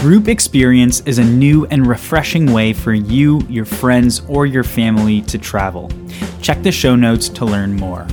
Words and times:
Group 0.00 0.28
Experience 0.28 1.00
is 1.00 1.18
a 1.18 1.24
new 1.24 1.66
and 1.66 1.86
refreshing 1.86 2.54
way 2.54 2.72
for 2.72 2.94
you, 2.94 3.42
your 3.50 3.66
friends, 3.66 4.22
or 4.28 4.46
your 4.46 4.64
family 4.64 5.20
to 5.20 5.36
travel. 5.36 5.90
Check 6.40 6.62
the 6.62 6.72
show 6.72 6.96
notes 6.96 7.28
to 7.28 7.44
learn 7.44 7.74
more. 7.74 8.06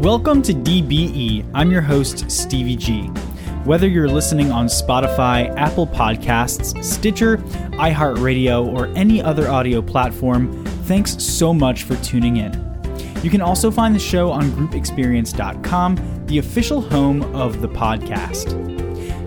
Welcome 0.00 0.40
to 0.40 0.54
DBE. 0.54 1.44
I'm 1.52 1.70
your 1.70 1.82
host, 1.82 2.30
Stevie 2.30 2.76
G. 2.76 3.02
Whether 3.64 3.86
you're 3.86 4.08
listening 4.08 4.50
on 4.50 4.64
Spotify, 4.64 5.54
Apple 5.58 5.88
Podcasts, 5.88 6.82
Stitcher, 6.82 7.36
iHeartRadio, 7.76 8.66
or 8.66 8.86
any 8.96 9.20
other 9.20 9.50
audio 9.50 9.82
platform, 9.82 10.64
thanks 10.86 11.22
so 11.22 11.52
much 11.52 11.82
for 11.82 11.96
tuning 11.96 12.38
in. 12.38 12.50
You 13.22 13.28
can 13.28 13.42
also 13.42 13.70
find 13.70 13.94
the 13.94 14.00
show 14.00 14.30
on 14.30 14.44
groupexperience.com, 14.52 16.22
the 16.28 16.38
official 16.38 16.80
home 16.80 17.22
of 17.34 17.60
the 17.60 17.68
podcast. 17.68 18.73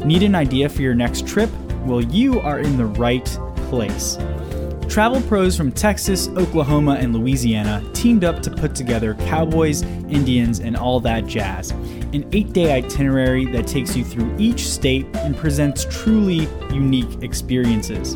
Need 0.07 0.23
an 0.23 0.35
idea 0.35 0.69
for 0.69 0.81
your 0.81 0.95
next 0.95 1.27
trip? 1.27 1.49
Well, 1.83 2.01
you 2.01 2.39
are 2.39 2.59
in 2.59 2.77
the 2.77 2.85
right 2.85 3.25
place. 3.67 4.17
Travel 4.87 5.19
pros 5.23 5.57
from 5.57 5.69
Texas, 5.69 6.29
Oklahoma, 6.29 6.93
and 6.93 7.13
Louisiana 7.13 7.83
teamed 7.93 8.23
up 8.23 8.41
to 8.43 8.49
put 8.49 8.73
together 8.73 9.15
Cowboys, 9.25 9.81
Indians, 9.81 10.61
and 10.61 10.77
all 10.77 11.01
that 11.01 11.27
jazz. 11.27 11.71
An 12.13 12.25
eight 12.31 12.53
day 12.53 12.71
itinerary 12.71 13.47
that 13.47 13.67
takes 13.67 13.97
you 13.97 14.05
through 14.05 14.33
each 14.37 14.69
state 14.69 15.05
and 15.17 15.35
presents 15.35 15.85
truly 15.91 16.47
unique 16.73 17.21
experiences. 17.21 18.15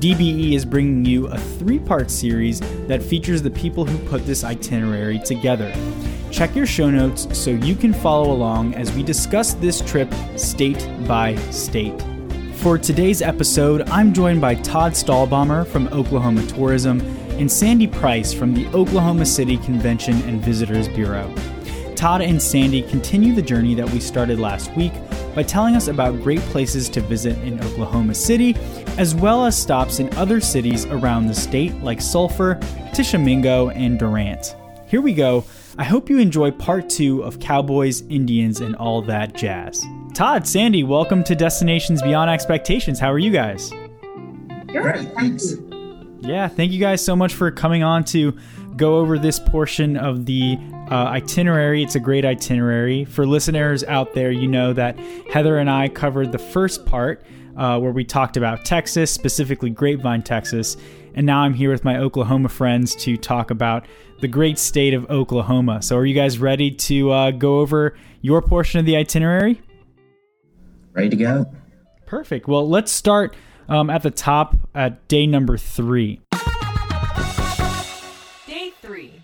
DBE 0.00 0.54
is 0.54 0.64
bringing 0.64 1.04
you 1.04 1.28
a 1.28 1.38
three 1.38 1.78
part 1.78 2.10
series 2.10 2.58
that 2.88 3.00
features 3.00 3.40
the 3.40 3.52
people 3.52 3.84
who 3.84 3.98
put 4.08 4.26
this 4.26 4.42
itinerary 4.42 5.20
together. 5.20 5.72
Check 6.30 6.54
your 6.54 6.66
show 6.66 6.88
notes 6.88 7.26
so 7.36 7.50
you 7.50 7.74
can 7.74 7.92
follow 7.92 8.32
along 8.32 8.74
as 8.74 8.92
we 8.92 9.02
discuss 9.02 9.54
this 9.54 9.80
trip 9.80 10.12
state 10.36 10.88
by 11.06 11.34
state. 11.50 12.00
For 12.54 12.78
today's 12.78 13.20
episode, 13.20 13.88
I'm 13.90 14.12
joined 14.12 14.40
by 14.40 14.54
Todd 14.54 14.92
Stallbaumer 14.92 15.66
from 15.66 15.88
Oklahoma 15.88 16.46
Tourism 16.46 17.00
and 17.38 17.50
Sandy 17.50 17.88
Price 17.88 18.32
from 18.32 18.54
the 18.54 18.66
Oklahoma 18.68 19.26
City 19.26 19.56
Convention 19.56 20.22
and 20.22 20.40
Visitors 20.40 20.86
Bureau. 20.88 21.34
Todd 21.96 22.22
and 22.22 22.40
Sandy 22.40 22.82
continue 22.82 23.34
the 23.34 23.42
journey 23.42 23.74
that 23.74 23.90
we 23.90 23.98
started 23.98 24.38
last 24.38 24.74
week 24.76 24.92
by 25.34 25.42
telling 25.42 25.74
us 25.74 25.88
about 25.88 26.22
great 26.22 26.40
places 26.40 26.88
to 26.90 27.00
visit 27.00 27.36
in 27.38 27.60
Oklahoma 27.64 28.14
City, 28.14 28.56
as 28.98 29.16
well 29.16 29.44
as 29.46 29.60
stops 29.60 29.98
in 29.98 30.14
other 30.14 30.40
cities 30.40 30.86
around 30.86 31.26
the 31.26 31.34
state 31.34 31.74
like 31.82 32.00
Sulphur, 32.00 32.58
Tishomingo, 32.94 33.70
and 33.70 33.98
Durant. 33.98 34.54
Here 34.86 35.00
we 35.00 35.12
go 35.12 35.44
I 35.80 35.84
hope 35.84 36.10
you 36.10 36.18
enjoy 36.18 36.50
part 36.50 36.90
two 36.90 37.24
of 37.24 37.40
Cowboys, 37.40 38.02
Indians, 38.10 38.60
and 38.60 38.76
all 38.76 39.00
that 39.00 39.34
jazz. 39.34 39.82
Todd, 40.12 40.46
Sandy, 40.46 40.84
welcome 40.84 41.24
to 41.24 41.34
Destinations 41.34 42.02
Beyond 42.02 42.30
Expectations. 42.30 42.98
How 42.98 43.10
are 43.10 43.18
you 43.18 43.30
guys? 43.30 43.72
Great, 44.66 45.10
thanks. 45.14 45.54
Yeah, 46.20 46.48
thank 46.48 46.72
you 46.72 46.80
guys 46.80 47.02
so 47.02 47.16
much 47.16 47.32
for 47.32 47.50
coming 47.50 47.82
on 47.82 48.04
to 48.04 48.36
go 48.76 48.98
over 48.98 49.18
this 49.18 49.38
portion 49.40 49.96
of 49.96 50.26
the 50.26 50.58
uh, 50.90 51.06
itinerary. 51.06 51.82
It's 51.82 51.94
a 51.94 52.00
great 52.00 52.26
itinerary. 52.26 53.06
For 53.06 53.26
listeners 53.26 53.82
out 53.84 54.12
there, 54.12 54.30
you 54.30 54.48
know 54.48 54.74
that 54.74 54.98
Heather 55.32 55.56
and 55.56 55.70
I 55.70 55.88
covered 55.88 56.30
the 56.30 56.38
first 56.38 56.84
part 56.84 57.24
uh, 57.56 57.80
where 57.80 57.92
we 57.92 58.04
talked 58.04 58.36
about 58.36 58.66
Texas, 58.66 59.10
specifically 59.10 59.70
Grapevine, 59.70 60.20
Texas. 60.24 60.76
And 61.14 61.26
now 61.26 61.40
I'm 61.40 61.54
here 61.54 61.70
with 61.70 61.84
my 61.84 61.98
Oklahoma 61.98 62.48
friends 62.48 62.94
to 62.96 63.16
talk 63.16 63.50
about 63.50 63.86
the 64.20 64.28
great 64.28 64.58
state 64.58 64.94
of 64.94 65.10
Oklahoma. 65.10 65.82
So, 65.82 65.96
are 65.96 66.06
you 66.06 66.14
guys 66.14 66.38
ready 66.38 66.70
to 66.70 67.10
uh, 67.10 67.30
go 67.32 67.60
over 67.60 67.96
your 68.20 68.42
portion 68.42 68.80
of 68.80 68.86
the 68.86 68.96
itinerary? 68.96 69.60
Ready 70.92 71.08
to 71.10 71.16
go. 71.16 71.52
Perfect. 72.06 72.48
Well, 72.48 72.68
let's 72.68 72.92
start 72.92 73.34
um, 73.68 73.90
at 73.90 74.02
the 74.02 74.10
top 74.10 74.56
at 74.74 75.06
day 75.08 75.26
number 75.26 75.56
three. 75.56 76.20
Day 78.46 78.72
three. 78.80 79.22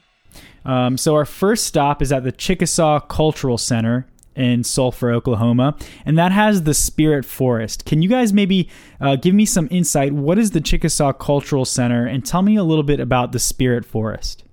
Um, 0.65 0.97
so, 0.97 1.15
our 1.15 1.25
first 1.25 1.67
stop 1.67 2.03
is 2.03 2.13
at 2.13 2.25
the 2.25 2.33
Chickasaw 2.33 3.01
Cultural 3.01 3.59
Center 3.59 4.07
in 4.37 4.63
Sulphur, 4.65 5.11
Oklahoma, 5.11 5.77
and 6.05 6.17
that 6.19 6.33
has 6.33 6.63
the 6.63 6.75
Spirit 6.75 7.25
Forest. 7.25 7.85
Can 7.85 8.03
you 8.03 8.09
guys 8.09 8.33
maybe 8.33 8.69
uh, 9.01 9.17
give 9.17 9.35
me 9.35 9.47
some 9.47 9.69
insight? 9.71 10.13
What 10.13 10.39
is 10.39 10.53
the 10.53 10.61
Chickasaw 10.61 11.15
Cultural 11.15 11.65
Center, 11.65 12.07
and 12.07 12.25
tell 12.25 12.43
me 12.43 12.57
a 12.57 12.65
little 12.65 12.85
bit 12.85 13.01
about 13.01 13.33
the 13.33 13.39
Spirit 13.39 13.85
Forest? 13.85 14.45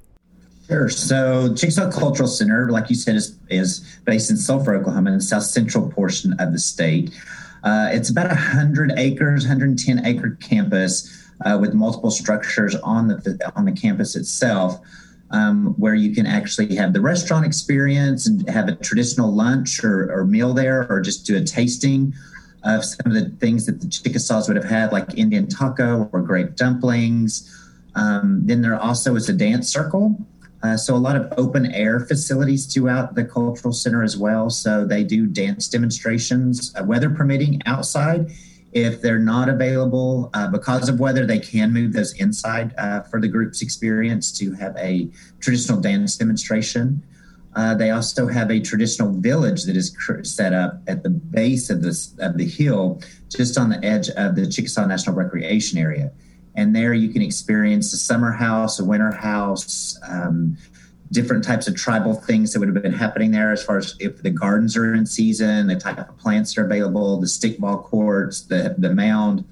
Sure. 0.67 0.89
So 0.89 1.53
Chickasaw 1.53 1.91
Cultural 1.91 2.29
Center, 2.29 2.69
like 2.71 2.89
you 2.89 2.95
said, 2.95 3.15
is, 3.15 3.37
is 3.49 3.79
based 4.05 4.31
in 4.31 4.37
Sulphur, 4.37 4.73
Oklahoma, 4.75 5.11
in 5.11 5.17
the 5.17 5.23
south 5.23 5.43
central 5.43 5.91
portion 5.91 6.33
of 6.39 6.53
the 6.53 6.59
state. 6.59 7.13
Uh, 7.63 7.89
it's 7.91 8.09
about 8.09 8.25
a 8.25 8.29
100 8.29 8.93
acres, 8.97 9.43
110 9.43 10.05
acre 10.05 10.37
campus 10.41 11.23
uh, 11.45 11.57
with 11.59 11.73
multiple 11.73 12.11
structures 12.11 12.75
on 12.77 13.07
the 13.07 13.51
on 13.55 13.65
the 13.65 13.71
campus 13.71 14.15
itself 14.15 14.79
um, 15.33 15.73
where 15.77 15.95
you 15.95 16.13
can 16.13 16.27
actually 16.27 16.75
have 16.75 16.93
the 16.93 17.01
restaurant 17.01 17.45
experience 17.45 18.27
and 18.27 18.47
have 18.47 18.67
a 18.67 18.75
traditional 18.75 19.33
lunch 19.33 19.83
or, 19.83 20.13
or, 20.13 20.25
meal 20.25 20.53
there, 20.53 20.87
or 20.89 21.01
just 21.01 21.25
do 21.25 21.35
a 21.35 21.41
tasting 21.41 22.13
of 22.63 22.85
some 22.85 23.07
of 23.07 23.13
the 23.13 23.29
things 23.37 23.65
that 23.65 23.81
the 23.81 23.87
Chickasaws 23.87 24.47
would 24.47 24.55
have 24.55 24.65
had, 24.65 24.91
like 24.91 25.17
Indian 25.17 25.47
taco 25.47 26.07
or 26.13 26.21
grape 26.21 26.55
dumplings. 26.55 27.49
Um, 27.95 28.41
then 28.45 28.61
there 28.61 28.79
also 28.79 29.15
is 29.15 29.27
a 29.27 29.33
dance 29.33 29.67
circle. 29.67 30.15
Uh, 30.61 30.77
so 30.77 30.95
a 30.95 30.97
lot 30.97 31.15
of 31.15 31.33
open 31.35 31.73
air 31.73 31.99
facilities 31.99 32.71
throughout 32.71 33.15
the 33.15 33.25
cultural 33.25 33.73
center 33.73 34.03
as 34.03 34.15
well. 34.15 34.49
So 34.49 34.85
they 34.85 35.03
do 35.03 35.25
dance 35.25 35.67
demonstrations, 35.67 36.73
uh, 36.79 36.83
weather 36.85 37.09
permitting, 37.09 37.59
outside 37.65 38.31
if 38.73 39.01
they're 39.01 39.19
not 39.19 39.49
available 39.49 40.29
uh, 40.33 40.47
because 40.47 40.89
of 40.89 40.99
weather, 40.99 41.25
they 41.25 41.39
can 41.39 41.71
move 41.71 41.93
those 41.93 42.13
inside 42.13 42.73
uh, 42.77 43.01
for 43.01 43.21
the 43.21 43.27
group's 43.27 43.61
experience 43.61 44.31
to 44.39 44.53
have 44.53 44.75
a 44.77 45.09
traditional 45.39 45.79
dance 45.79 46.17
demonstration. 46.17 47.03
Uh, 47.55 47.75
they 47.75 47.91
also 47.91 48.27
have 48.27 48.49
a 48.49 48.59
traditional 48.59 49.11
village 49.11 49.63
that 49.63 49.77
is 49.77 49.95
set 50.23 50.53
up 50.53 50.81
at 50.87 51.03
the 51.03 51.09
base 51.09 51.69
of 51.69 51.83
this 51.83 52.15
of 52.17 52.37
the 52.37 52.45
hill, 52.45 52.99
just 53.29 53.57
on 53.57 53.69
the 53.69 53.83
edge 53.85 54.09
of 54.09 54.35
the 54.35 54.47
Chickasaw 54.47 54.87
National 54.87 55.15
Recreation 55.15 55.77
Area. 55.77 56.11
And 56.55 56.75
there 56.75 56.93
you 56.93 57.09
can 57.09 57.21
experience 57.21 57.93
a 57.93 57.97
summer 57.97 58.31
house, 58.31 58.79
a 58.79 58.85
winter 58.85 59.11
house, 59.11 59.99
um, 60.07 60.57
different 61.13 61.43
types 61.43 61.67
of 61.67 61.75
tribal 61.75 62.15
things 62.15 62.51
that 62.51 62.59
would 62.59 62.67
have 62.67 62.81
been 62.81 62.91
happening 62.91 63.31
there 63.31 63.51
as 63.51 63.63
far 63.63 63.77
as 63.77 63.95
if 63.99 64.21
the 64.23 64.31
gardens 64.31 64.75
are 64.75 64.93
in 64.93 65.05
season, 65.05 65.67
the 65.67 65.75
type 65.75 65.99
of 65.99 66.17
plants 66.17 66.57
are 66.57 66.65
available, 66.65 67.19
the 67.19 67.27
stickball 67.27 67.83
courts, 67.83 68.41
the, 68.41 68.75
the 68.79 68.93
mound. 68.93 69.45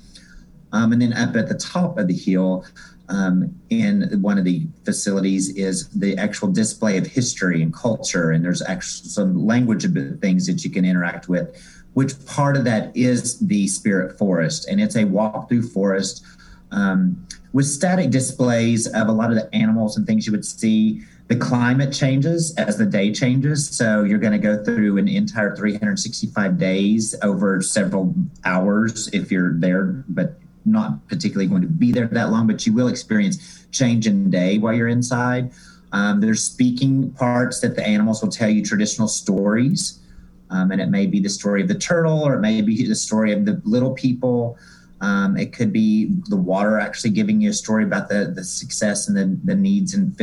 Um, 0.73 0.91
and 0.91 1.01
then 1.01 1.13
up 1.13 1.35
at 1.35 1.47
the 1.47 1.57
top 1.57 1.97
of 1.97 2.07
the 2.07 2.15
hill, 2.15 2.65
um, 3.09 3.53
in 3.69 4.21
one 4.21 4.37
of 4.37 4.45
the 4.45 4.65
facilities 4.85 5.55
is 5.55 5.89
the 5.89 6.17
actual 6.17 6.49
display 6.49 6.97
of 6.97 7.05
history 7.05 7.61
and 7.61 7.73
culture. 7.73 8.31
And 8.31 8.43
there's 8.43 8.61
actually 8.61 9.09
some 9.09 9.45
language 9.45 9.85
of 9.85 9.93
things 10.19 10.47
that 10.47 10.63
you 10.63 10.71
can 10.71 10.85
interact 10.85 11.27
with, 11.27 11.61
which 11.93 12.13
part 12.25 12.55
of 12.55 12.63
that 12.63 12.95
is 12.95 13.37
the 13.39 13.67
spirit 13.67 14.17
forest. 14.17 14.67
And 14.67 14.81
it's 14.81 14.95
a 14.95 15.03
walk 15.03 15.49
through 15.49 15.67
forest 15.69 16.25
um, 16.71 17.27
with 17.53 17.65
static 17.65 18.09
displays 18.09 18.87
of 18.87 19.09
a 19.09 19.11
lot 19.11 19.29
of 19.29 19.35
the 19.35 19.53
animals 19.53 19.97
and 19.97 20.07
things 20.07 20.25
you 20.25 20.31
would 20.31 20.45
see 20.45 21.03
the 21.31 21.37
climate 21.37 21.93
changes 21.93 22.53
as 22.55 22.77
the 22.77 22.85
day 22.85 23.09
changes. 23.09 23.69
So 23.69 24.03
you're 24.03 24.19
going 24.19 24.33
to 24.33 24.37
go 24.37 24.61
through 24.61 24.97
an 24.97 25.07
entire 25.07 25.55
365 25.55 26.57
days 26.57 27.15
over 27.23 27.61
several 27.61 28.13
hours 28.43 29.07
if 29.13 29.31
you're 29.31 29.53
there, 29.53 30.03
but 30.09 30.37
not 30.65 31.07
particularly 31.07 31.47
going 31.47 31.61
to 31.61 31.69
be 31.69 31.93
there 31.93 32.07
that 32.07 32.31
long, 32.31 32.47
but 32.47 32.67
you 32.67 32.73
will 32.73 32.89
experience 32.89 33.65
change 33.71 34.07
in 34.07 34.29
day 34.29 34.57
while 34.57 34.73
you're 34.73 34.89
inside. 34.89 35.53
Um, 35.93 36.19
there's 36.19 36.43
speaking 36.43 37.13
parts 37.13 37.61
that 37.61 37.77
the 37.77 37.87
animals 37.87 38.21
will 38.21 38.29
tell 38.29 38.49
you 38.49 38.61
traditional 38.61 39.07
stories. 39.07 40.01
Um, 40.49 40.71
and 40.71 40.81
it 40.81 40.89
may 40.89 41.05
be 41.05 41.21
the 41.21 41.29
story 41.29 41.61
of 41.61 41.69
the 41.69 41.75
turtle, 41.75 42.23
or 42.23 42.35
it 42.35 42.41
may 42.41 42.61
be 42.61 42.85
the 42.85 42.93
story 42.93 43.31
of 43.31 43.45
the 43.45 43.61
little 43.63 43.93
people. 43.93 44.57
Um, 45.01 45.35
it 45.35 45.51
could 45.51 45.73
be 45.73 46.09
the 46.29 46.37
water 46.37 46.79
actually 46.79 47.09
giving 47.09 47.41
you 47.41 47.49
a 47.49 47.53
story 47.53 47.83
about 47.83 48.07
the, 48.07 48.31
the 48.33 48.43
success 48.43 49.07
and 49.07 49.17
the, 49.17 49.39
the 49.43 49.55
needs 49.55 49.93
and 49.95 50.15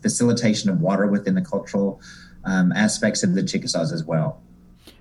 facilitation 0.00 0.70
of 0.70 0.80
water 0.80 1.08
within 1.08 1.34
the 1.34 1.42
cultural 1.42 2.00
um, 2.44 2.72
aspects 2.72 3.22
of 3.22 3.34
the 3.34 3.42
Chickasaws 3.42 3.92
as 3.92 4.04
well. 4.04 4.40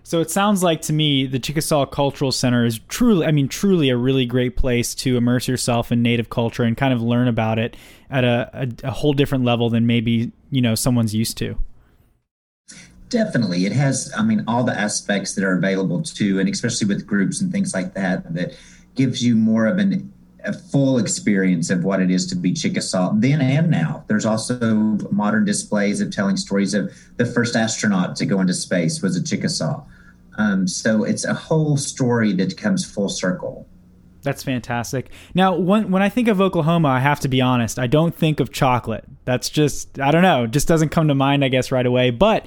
So 0.04 0.20
it 0.20 0.32
sounds 0.32 0.64
like 0.64 0.82
to 0.84 0.94
me 0.94 1.28
the 1.28 1.40
Chickasaw 1.40 1.86
Cultural 1.86 2.32
Center 2.32 2.66
is 2.66 2.80
truly, 2.90 3.26
I 3.26 3.32
mean, 3.32 3.48
truly 3.48 3.90
a 3.90 3.98
really 3.98 4.26
great 4.26 4.58
place 4.58 4.96
to 4.96 5.16
immerse 5.16 5.48
yourself 5.48 5.92
in 5.92 6.02
Native 6.02 6.30
culture 6.30 6.64
and 6.64 6.76
kind 6.76 6.94
of 6.94 7.02
learn 7.02 7.28
about 7.28 7.60
it 7.60 7.78
at 8.10 8.24
a, 8.24 8.50
a, 8.54 8.88
a 8.88 8.92
whole 8.92 9.14
different 9.14 9.46
level 9.46 9.70
than 9.70 9.86
maybe 9.86 10.32
you 10.50 10.62
know 10.62 10.76
someone's 10.76 11.14
used 11.14 11.38
to. 11.38 11.58
Definitely, 13.10 13.66
it 13.66 13.72
has. 13.74 14.12
I 14.18 14.24
mean, 14.24 14.44
all 14.48 14.64
the 14.64 14.78
aspects 14.78 15.36
that 15.36 15.44
are 15.44 15.54
available 15.58 16.02
to, 16.02 16.40
and 16.40 16.50
especially 16.50 16.88
with 16.88 17.06
groups 17.06 17.40
and 17.40 17.52
things 17.52 17.74
like 17.74 17.94
that, 17.94 18.34
that 18.34 18.54
gives 18.96 19.24
you 19.24 19.36
more 19.36 19.66
of 19.66 19.78
an 19.78 20.12
a 20.44 20.54
full 20.54 20.98
experience 20.98 21.70
of 21.70 21.84
what 21.84 22.02
it 22.02 22.10
is 22.10 22.26
to 22.28 22.36
be 22.36 22.54
Chickasaw 22.54 23.14
then 23.18 23.42
and 23.42 23.70
now. 23.70 24.04
There's 24.08 24.26
also 24.26 24.58
modern 25.12 25.46
displays 25.46 26.02
of 26.02 26.12
telling 26.12 26.38
stories 26.38 26.74
of 26.74 26.92
the 27.18 27.26
first 27.26 27.56
astronaut 27.56 28.16
to 28.18 28.26
go 28.26 28.42
into 28.42 28.54
space 28.54 29.02
was 29.02 29.16
a 29.16 29.24
Chickasaw. 29.24 29.84
Um, 30.38 30.68
so 30.68 31.04
it's 31.04 31.26
a 31.26 31.34
whole 31.34 31.78
story 31.78 32.34
that 32.34 32.58
comes 32.58 32.90
full 32.90 33.10
circle. 33.10 33.68
That's 34.24 34.44
fantastic. 34.44 35.10
Now, 35.34 35.56
when 35.56 35.90
when 35.92 36.04
I 36.04 36.10
think 36.10 36.28
of 36.28 36.40
Oklahoma, 36.40 36.90
I 36.90 37.00
have 37.00 37.20
to 37.22 37.28
be 37.28 37.42
honest. 37.42 37.80
I 37.80 37.88
don't 37.88 38.16
think 38.16 38.40
of 38.40 38.52
chocolate. 38.52 39.04
That's 39.26 39.50
just 39.50 40.00
I 40.00 40.12
don't 40.12 40.22
know. 40.22 40.46
Just 40.46 40.68
doesn't 40.68 40.90
come 40.90 41.08
to 41.08 41.16
mind, 41.16 41.44
I 41.44 41.48
guess, 41.48 41.72
right 41.72 41.86
away. 41.86 42.12
But 42.12 42.46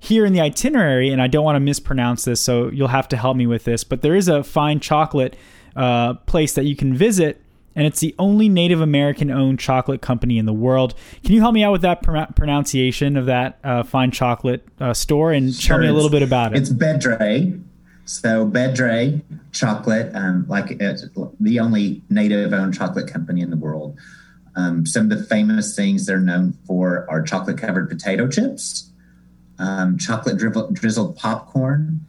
here 0.00 0.26
in 0.26 0.32
the 0.32 0.40
itinerary, 0.40 1.10
and 1.10 1.22
I 1.22 1.28
don't 1.28 1.44
want 1.44 1.54
to 1.56 1.60
mispronounce 1.60 2.24
this, 2.24 2.40
so 2.40 2.70
you'll 2.70 2.88
have 2.88 3.06
to 3.08 3.16
help 3.16 3.36
me 3.36 3.46
with 3.46 3.62
this. 3.62 3.84
But 3.84 4.02
there 4.02 4.16
is 4.16 4.26
a 4.26 4.42
fine 4.42 4.80
chocolate 4.80 5.36
uh, 5.76 6.14
place 6.14 6.54
that 6.54 6.64
you 6.64 6.76
can 6.76 6.94
visit, 6.94 7.40
and 7.74 7.86
it's 7.86 8.00
the 8.00 8.14
only 8.18 8.48
Native 8.48 8.80
American 8.80 9.30
owned 9.30 9.58
chocolate 9.58 10.02
company 10.02 10.38
in 10.38 10.46
the 10.46 10.52
world. 10.52 10.94
Can 11.24 11.34
you 11.34 11.40
help 11.40 11.54
me 11.54 11.64
out 11.64 11.72
with 11.72 11.82
that 11.82 12.02
pr- 12.02 12.32
pronunciation 12.34 13.16
of 13.16 13.26
that 13.26 13.58
uh, 13.64 13.82
fine 13.82 14.10
chocolate 14.10 14.66
uh, 14.80 14.94
store 14.94 15.32
and 15.32 15.54
sure, 15.54 15.76
tell 15.76 15.82
me 15.82 15.88
a 15.88 15.92
little 15.92 16.10
bit 16.10 16.22
about 16.22 16.54
it? 16.54 16.58
It's 16.58 16.70
Bedre. 16.70 17.60
So 18.04 18.46
Bedre 18.46 19.22
chocolate, 19.52 20.10
um, 20.14 20.44
like 20.48 20.72
it's 20.80 21.06
the 21.40 21.60
only 21.60 22.02
native 22.10 22.52
owned 22.52 22.74
chocolate 22.74 23.10
company 23.10 23.40
in 23.40 23.50
the 23.50 23.56
world. 23.56 23.96
Um, 24.54 24.84
some 24.84 25.10
of 25.10 25.18
the 25.18 25.24
famous 25.24 25.74
things 25.74 26.04
they're 26.04 26.18
known 26.18 26.52
for 26.66 27.06
are 27.08 27.22
chocolate 27.22 27.58
covered 27.58 27.88
potato 27.88 28.28
chips, 28.28 28.90
um, 29.58 29.96
chocolate 29.96 30.36
drizzled 30.36 31.16
popcorn, 31.16 32.04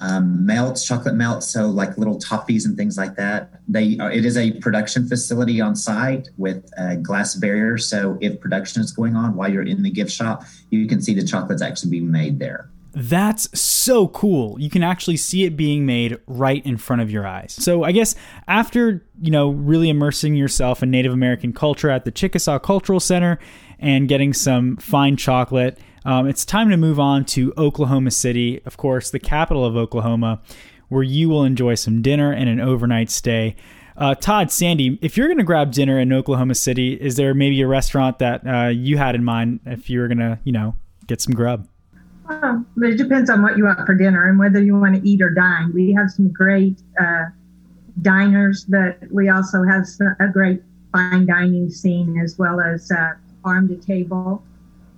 um, 0.00 0.44
melts, 0.44 0.86
chocolate 0.86 1.14
melts, 1.14 1.46
so 1.46 1.66
like 1.66 1.96
little 1.98 2.18
toffees 2.18 2.64
and 2.64 2.76
things 2.76 2.96
like 2.96 3.16
that. 3.16 3.60
They 3.68 3.96
it 4.00 4.24
is 4.24 4.36
a 4.36 4.52
production 4.60 5.08
facility 5.08 5.60
on 5.60 5.76
site 5.76 6.28
with 6.36 6.68
a 6.76 6.96
glass 6.96 7.34
barrier, 7.34 7.78
so 7.78 8.18
if 8.20 8.40
production 8.40 8.82
is 8.82 8.92
going 8.92 9.16
on 9.16 9.36
while 9.36 9.50
you're 9.50 9.62
in 9.62 9.82
the 9.82 9.90
gift 9.90 10.10
shop, 10.10 10.44
you 10.70 10.86
can 10.86 11.00
see 11.00 11.14
the 11.14 11.26
chocolates 11.26 11.62
actually 11.62 11.90
being 11.90 12.10
made 12.10 12.38
there. 12.38 12.70
That's 12.96 13.58
so 13.58 14.06
cool. 14.08 14.56
You 14.60 14.70
can 14.70 14.84
actually 14.84 15.16
see 15.16 15.44
it 15.44 15.56
being 15.56 15.84
made 15.84 16.16
right 16.28 16.64
in 16.64 16.76
front 16.76 17.02
of 17.02 17.10
your 17.10 17.26
eyes. 17.26 17.52
So 17.52 17.82
I 17.82 17.90
guess 17.90 18.14
after, 18.46 19.04
you 19.20 19.32
know, 19.32 19.50
really 19.50 19.88
immersing 19.88 20.36
yourself 20.36 20.80
in 20.80 20.92
Native 20.92 21.12
American 21.12 21.52
culture 21.52 21.90
at 21.90 22.04
the 22.04 22.12
Chickasaw 22.12 22.60
Cultural 22.60 23.00
Center 23.00 23.40
and 23.80 24.08
getting 24.08 24.32
some 24.32 24.76
fine 24.76 25.16
chocolate, 25.16 25.76
um, 26.04 26.26
it's 26.28 26.44
time 26.44 26.70
to 26.70 26.76
move 26.76 27.00
on 27.00 27.24
to 27.26 27.52
Oklahoma 27.56 28.10
City, 28.10 28.60
of 28.64 28.76
course, 28.76 29.10
the 29.10 29.18
capital 29.18 29.64
of 29.64 29.76
Oklahoma, 29.76 30.40
where 30.88 31.02
you 31.02 31.28
will 31.28 31.44
enjoy 31.44 31.74
some 31.74 32.02
dinner 32.02 32.32
and 32.32 32.48
an 32.48 32.60
overnight 32.60 33.10
stay. 33.10 33.56
Uh, 33.96 34.14
Todd, 34.14 34.50
Sandy, 34.50 34.98
if 35.02 35.16
you're 35.16 35.28
going 35.28 35.38
to 35.38 35.44
grab 35.44 35.72
dinner 35.72 35.98
in 35.98 36.12
Oklahoma 36.12 36.54
City, 36.54 36.94
is 36.94 37.16
there 37.16 37.32
maybe 37.32 37.60
a 37.62 37.66
restaurant 37.66 38.18
that 38.18 38.46
uh, 38.46 38.68
you 38.68 38.98
had 38.98 39.14
in 39.14 39.24
mind 39.24 39.60
if 39.66 39.88
you 39.88 40.00
were 40.00 40.08
going 40.08 40.18
to, 40.18 40.38
you 40.44 40.52
know, 40.52 40.74
get 41.06 41.20
some 41.20 41.32
grub? 41.32 41.68
Well, 42.28 42.64
it 42.82 42.96
depends 42.96 43.30
on 43.30 43.42
what 43.42 43.56
you 43.56 43.64
want 43.64 43.84
for 43.86 43.94
dinner 43.94 44.28
and 44.28 44.38
whether 44.38 44.60
you 44.62 44.76
want 44.78 44.96
to 44.96 45.08
eat 45.08 45.22
or 45.22 45.30
dine. 45.30 45.72
We 45.72 45.92
have 45.92 46.10
some 46.10 46.32
great 46.32 46.80
uh, 47.00 47.26
diners, 48.02 48.64
but 48.64 48.98
we 49.10 49.28
also 49.28 49.62
have 49.62 49.86
a 50.20 50.28
great 50.28 50.62
fine 50.90 51.26
dining 51.26 51.70
scene 51.70 52.18
as 52.18 52.38
well 52.38 52.60
as 52.60 52.90
uh, 52.90 53.12
farm 53.42 53.68
to 53.68 53.76
table. 53.76 54.42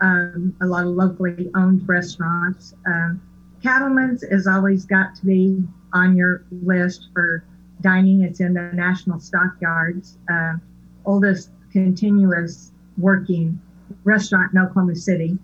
Um, 0.00 0.54
a 0.60 0.66
lot 0.66 0.84
of 0.84 0.90
locally 0.90 1.50
owned 1.54 1.88
restaurants. 1.88 2.75
Um, 2.87 3.22
Cattleman's 3.62 4.22
has 4.31 4.46
always 4.46 4.84
got 4.84 5.14
to 5.16 5.26
be 5.26 5.62
on 5.93 6.16
your 6.16 6.44
list 6.50 7.08
for 7.14 7.44
dining. 7.81 8.22
It's 8.22 8.40
in 8.40 8.54
the 8.54 8.70
National 8.72 9.19
Stockyards, 9.19 10.19
uh, 10.31 10.54
oldest 11.04 11.50
continuous 11.72 12.72
working 12.98 13.60
restaurant 14.04 14.52
in 14.52 14.58
Oklahoma 14.58 14.96
City. 14.96 15.38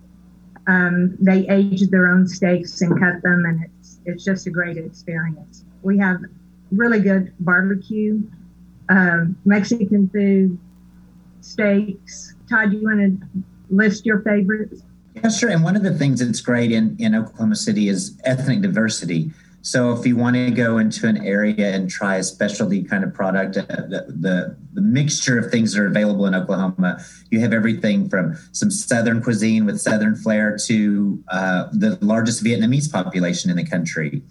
Um, 0.66 1.16
they 1.19 1.49
age 1.49 1.88
their 1.90 2.08
own 2.08 2.28
steaks 2.28 2.81
and 2.82 2.99
cut 2.99 3.22
them, 3.22 3.44
and 3.46 3.64
it's 3.64 3.99
it's 4.04 4.25
just 4.25 4.46
a 4.46 4.50
great 4.50 4.76
experience. 4.76 5.64
We 5.82 5.99
have 5.99 6.19
really 6.70 7.00
good 7.00 7.32
barbecue, 7.40 8.22
um, 8.88 9.37
Mexican 9.44 10.08
food, 10.08 10.58
steaks. 11.40 12.34
Todd, 12.49 12.70
do 12.70 12.76
you 12.78 12.84
want 12.84 13.20
to 13.20 13.43
list 13.73 14.07
your 14.07 14.21
favorites? 14.21 14.83
Yeah, 15.15 15.29
sure. 15.29 15.51
And 15.51 15.63
one 15.63 15.77
of 15.77 15.83
the 15.83 15.95
things 15.95 16.25
that's 16.25 16.41
great 16.41 16.73
in, 16.73 16.97
in 16.99 17.15
Oklahoma 17.15 17.57
City 17.57 17.89
is 17.89 18.19
ethnic 18.25 18.63
diversity. 18.63 19.31
So 19.63 19.93
if 19.93 20.05
you 20.05 20.17
want 20.17 20.35
to 20.35 20.51
go 20.51 20.79
into 20.79 21.07
an 21.07 21.19
area 21.19 21.73
and 21.73 21.89
try 21.89 22.17
a 22.17 22.23
specialty 22.25 22.83
kind 22.83 23.05
of 23.05 23.15
product, 23.15 23.57
uh, 23.57 23.63
the, 23.63 24.07
the, 24.09 24.57
the 24.73 24.81
mixture 24.81 25.39
of 25.39 25.53
things 25.53 25.73
that 25.73 25.83
are 25.83 25.87
available 25.87 26.27
in 26.27 26.35
Oklahoma, 26.35 26.99
you 27.31 27.39
have 27.41 27.53
everything 27.53 28.09
from 28.09 28.37
some 28.51 28.73
Southern 28.73 29.23
cuisine 29.23 29.65
with 29.65 29.81
Southern 29.81 30.17
flair 30.17 30.59
to 30.67 31.23
uh, 31.29 31.69
the 31.73 31.97
largest 32.01 32.43
Vietnamese 32.43 32.91
population 32.91 33.51
in 33.51 33.57
the 33.57 33.65
country 33.65 34.23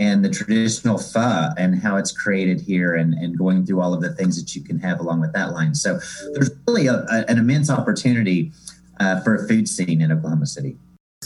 and 0.00 0.24
the 0.24 0.30
traditional 0.30 0.98
pho 0.98 1.50
and 1.56 1.80
how 1.80 1.96
it's 1.96 2.10
created 2.10 2.60
here 2.60 2.94
and, 2.96 3.14
and 3.14 3.38
going 3.38 3.64
through 3.64 3.80
all 3.80 3.94
of 3.94 4.00
the 4.00 4.12
things 4.14 4.42
that 4.42 4.56
you 4.56 4.62
can 4.62 4.78
have 4.80 4.98
along 4.98 5.20
with 5.20 5.32
that 5.34 5.52
line. 5.52 5.74
So 5.74 6.00
there's 6.32 6.50
really 6.66 6.88
a, 6.88 7.04
a, 7.10 7.24
an 7.28 7.38
immense 7.38 7.70
opportunity 7.70 8.50
uh, 9.00 9.20
for 9.20 9.34
a 9.34 9.48
food 9.48 9.68
scene 9.68 10.00
in 10.00 10.12
Oklahoma 10.12 10.46
City. 10.46 10.76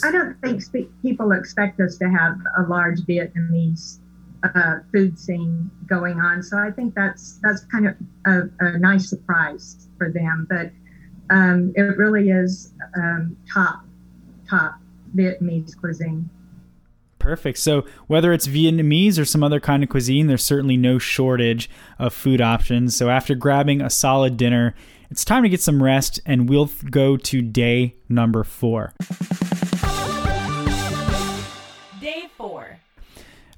I 0.03 0.11
don't 0.11 0.35
think 0.41 0.63
people 1.01 1.31
expect 1.31 1.79
us 1.79 1.97
to 1.97 2.09
have 2.09 2.37
a 2.57 2.63
large 2.63 2.99
Vietnamese 3.01 3.99
uh, 4.43 4.77
food 4.91 5.17
scene 5.17 5.69
going 5.87 6.19
on. 6.19 6.43
So 6.43 6.57
I 6.57 6.71
think 6.71 6.95
that's 6.95 7.39
that's 7.41 7.65
kind 7.65 7.87
of 7.87 7.95
a, 8.25 8.41
a 8.59 8.77
nice 8.79 9.09
surprise 9.09 9.87
for 9.97 10.11
them. 10.11 10.47
But 10.49 10.71
um, 11.33 11.71
it 11.75 11.81
really 11.81 12.29
is 12.29 12.73
um, 12.97 13.37
top 13.51 13.85
top 14.49 14.79
Vietnamese 15.15 15.77
cuisine. 15.79 16.29
Perfect. 17.17 17.57
So 17.57 17.85
whether 18.05 18.33
it's 18.33 18.45
Vietnamese 18.45 19.17
or 19.17 19.25
some 19.25 19.43
other 19.43 19.59
kind 19.59 19.81
of 19.81 19.89
cuisine, 19.89 20.27
there's 20.27 20.43
certainly 20.43 20.77
no 20.77 20.99
shortage 20.99 21.69
of 21.97 22.13
food 22.13 22.39
options. 22.39 22.95
So 22.95 23.09
after 23.09 23.33
grabbing 23.33 23.81
a 23.81 23.89
solid 23.89 24.37
dinner, 24.37 24.75
it's 25.09 25.25
time 25.25 25.43
to 25.43 25.49
get 25.49 25.61
some 25.61 25.81
rest, 25.81 26.19
and 26.25 26.49
we'll 26.49 26.69
go 26.89 27.17
to 27.17 27.41
day 27.41 27.95
number 28.09 28.43
four. 28.43 28.93
Day 31.99 32.29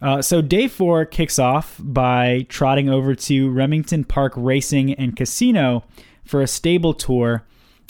Uh, 0.02 0.22
so 0.22 0.42
day 0.42 0.68
four 0.68 1.06
kicks 1.06 1.40
off 1.40 1.80
by 1.80 2.46
trotting 2.50 2.90
over 2.90 3.16
to 3.16 3.50
Remington 3.50 4.04
Park 4.04 4.34
Racing 4.36 4.94
and 4.94 5.16
Casino 5.16 5.84
for 6.24 6.42
a 6.42 6.48
stable 6.48 6.94
tour 6.94 7.44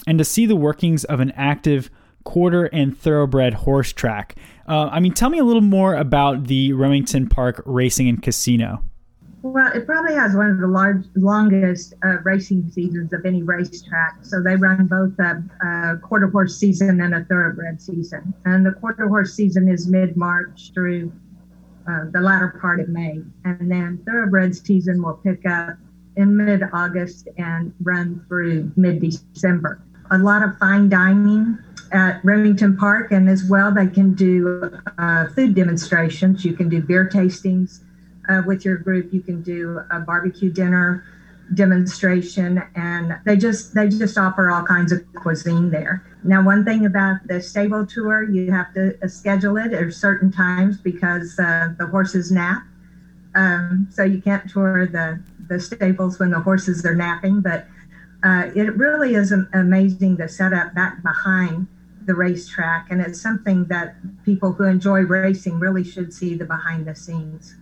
and 0.06 0.18
to 0.18 0.24
see 0.24 0.46
the 0.46 0.56
workings 0.56 1.04
of 1.04 1.20
an 1.20 1.32
active 1.32 1.90
quarter 2.24 2.64
and 2.66 2.96
thoroughbred 2.96 3.54
horse 3.54 3.92
track. 3.92 4.36
Uh, 4.66 4.88
I 4.92 5.00
mean, 5.00 5.12
tell 5.12 5.30
me 5.30 5.38
a 5.38 5.44
little 5.44 5.62
more 5.62 5.94
about 5.94 6.44
the 6.44 6.72
Remington 6.72 7.28
Park 7.28 7.62
Racing 7.64 8.08
and 8.08 8.22
Casino. 8.22 8.84
Well, 9.42 9.70
it 9.72 9.86
probably 9.86 10.14
has 10.14 10.34
one 10.34 10.50
of 10.50 10.58
the 10.58 10.66
large, 10.66 11.04
longest 11.14 11.94
uh, 12.04 12.18
racing 12.24 12.70
seasons 12.72 13.12
of 13.12 13.24
any 13.24 13.42
racetrack. 13.42 14.18
So 14.22 14.42
they 14.42 14.56
run 14.56 14.88
both 14.88 15.16
a, 15.20 15.42
a, 15.64 15.98
quarter 15.98 16.26
horse 16.28 16.56
season 16.56 17.00
and 17.00 17.14
a 17.14 17.24
thoroughbred 17.24 17.80
season. 17.80 18.34
And 18.44 18.66
the 18.66 18.72
quarter 18.72 19.06
horse 19.06 19.34
season 19.34 19.68
is 19.68 19.86
mid 19.86 20.16
March 20.16 20.72
through 20.74 21.12
uh, 21.88 22.06
the 22.12 22.20
latter 22.20 22.58
part 22.60 22.80
of 22.80 22.88
May. 22.88 23.22
And 23.44 23.70
then 23.70 24.02
thoroughbred 24.04 24.56
season 24.56 25.00
will 25.02 25.14
pick 25.14 25.46
up 25.46 25.76
in 26.16 26.36
mid 26.36 26.62
August 26.72 27.28
and 27.38 27.72
run 27.80 28.24
through 28.26 28.72
mid 28.76 29.00
December. 29.00 29.80
A 30.10 30.18
lot 30.18 30.42
of 30.42 30.58
fine 30.58 30.88
dining 30.88 31.58
at 31.92 32.22
Remington 32.24 32.76
Park, 32.76 33.12
and 33.12 33.28
as 33.28 33.44
well, 33.44 33.72
they 33.72 33.86
can 33.86 34.14
do 34.14 34.70
uh, 34.98 35.28
food 35.28 35.54
demonstrations. 35.54 36.44
You 36.44 36.54
can 36.54 36.68
do 36.68 36.82
beer 36.82 37.08
tastings 37.08 37.82
uh, 38.28 38.42
with 38.46 38.64
your 38.64 38.76
group. 38.76 39.12
You 39.12 39.20
can 39.20 39.42
do 39.42 39.80
a 39.90 40.00
barbecue 40.00 40.50
dinner 40.50 41.04
demonstration, 41.54 42.62
and 42.74 43.18
they 43.24 43.36
just 43.36 43.74
they 43.74 43.88
just 43.88 44.18
offer 44.18 44.50
all 44.50 44.64
kinds 44.64 44.92
of 44.92 45.00
cuisine 45.14 45.70
there. 45.70 46.04
Now, 46.24 46.42
one 46.42 46.64
thing 46.64 46.84
about 46.84 47.26
the 47.26 47.40
stable 47.40 47.86
tour, 47.86 48.22
you 48.22 48.50
have 48.50 48.74
to 48.74 48.98
uh, 49.02 49.08
schedule 49.08 49.56
it 49.56 49.72
at 49.72 49.92
certain 49.92 50.32
times 50.32 50.78
because 50.78 51.38
uh, 51.38 51.74
the 51.78 51.86
horses 51.86 52.30
nap. 52.30 52.64
Um, 53.34 53.86
so 53.90 54.02
you 54.02 54.20
can't 54.20 54.50
tour 54.50 54.86
the, 54.86 55.22
the 55.48 55.60
stables 55.60 56.18
when 56.18 56.30
the 56.30 56.40
horses 56.40 56.84
are 56.84 56.94
napping. 56.94 57.40
But 57.40 57.66
uh, 58.24 58.50
it 58.54 58.76
really 58.76 59.14
is 59.14 59.32
amazing 59.52 60.16
the 60.16 60.28
setup 60.28 60.74
back 60.74 61.02
behind 61.02 61.68
the 62.04 62.14
racetrack. 62.14 62.90
And 62.90 63.00
it's 63.00 63.20
something 63.20 63.66
that 63.66 63.94
people 64.24 64.52
who 64.52 64.64
enjoy 64.64 65.02
racing 65.02 65.60
really 65.60 65.84
should 65.84 66.12
see 66.12 66.34
the 66.34 66.46
behind 66.46 66.86
the 66.86 66.96
scenes. 66.96 67.54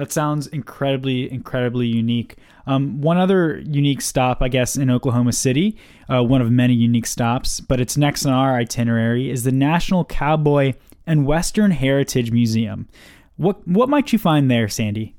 That 0.00 0.10
sounds 0.10 0.46
incredibly, 0.46 1.30
incredibly 1.30 1.86
unique. 1.86 2.36
Um, 2.66 3.02
one 3.02 3.18
other 3.18 3.58
unique 3.66 4.00
stop, 4.00 4.40
I 4.40 4.48
guess, 4.48 4.74
in 4.74 4.88
Oklahoma 4.88 5.34
City, 5.34 5.76
uh, 6.08 6.24
one 6.24 6.40
of 6.40 6.50
many 6.50 6.72
unique 6.72 7.04
stops, 7.04 7.60
but 7.60 7.82
it's 7.82 7.98
next 7.98 8.24
on 8.24 8.32
our 8.32 8.54
itinerary, 8.54 9.30
is 9.30 9.44
the 9.44 9.52
National 9.52 10.06
Cowboy 10.06 10.72
and 11.06 11.26
Western 11.26 11.70
Heritage 11.70 12.30
Museum. 12.30 12.88
What 13.36 13.68
what 13.68 13.90
might 13.90 14.10
you 14.10 14.18
find 14.18 14.50
there, 14.50 14.70
Sandy? 14.70 15.16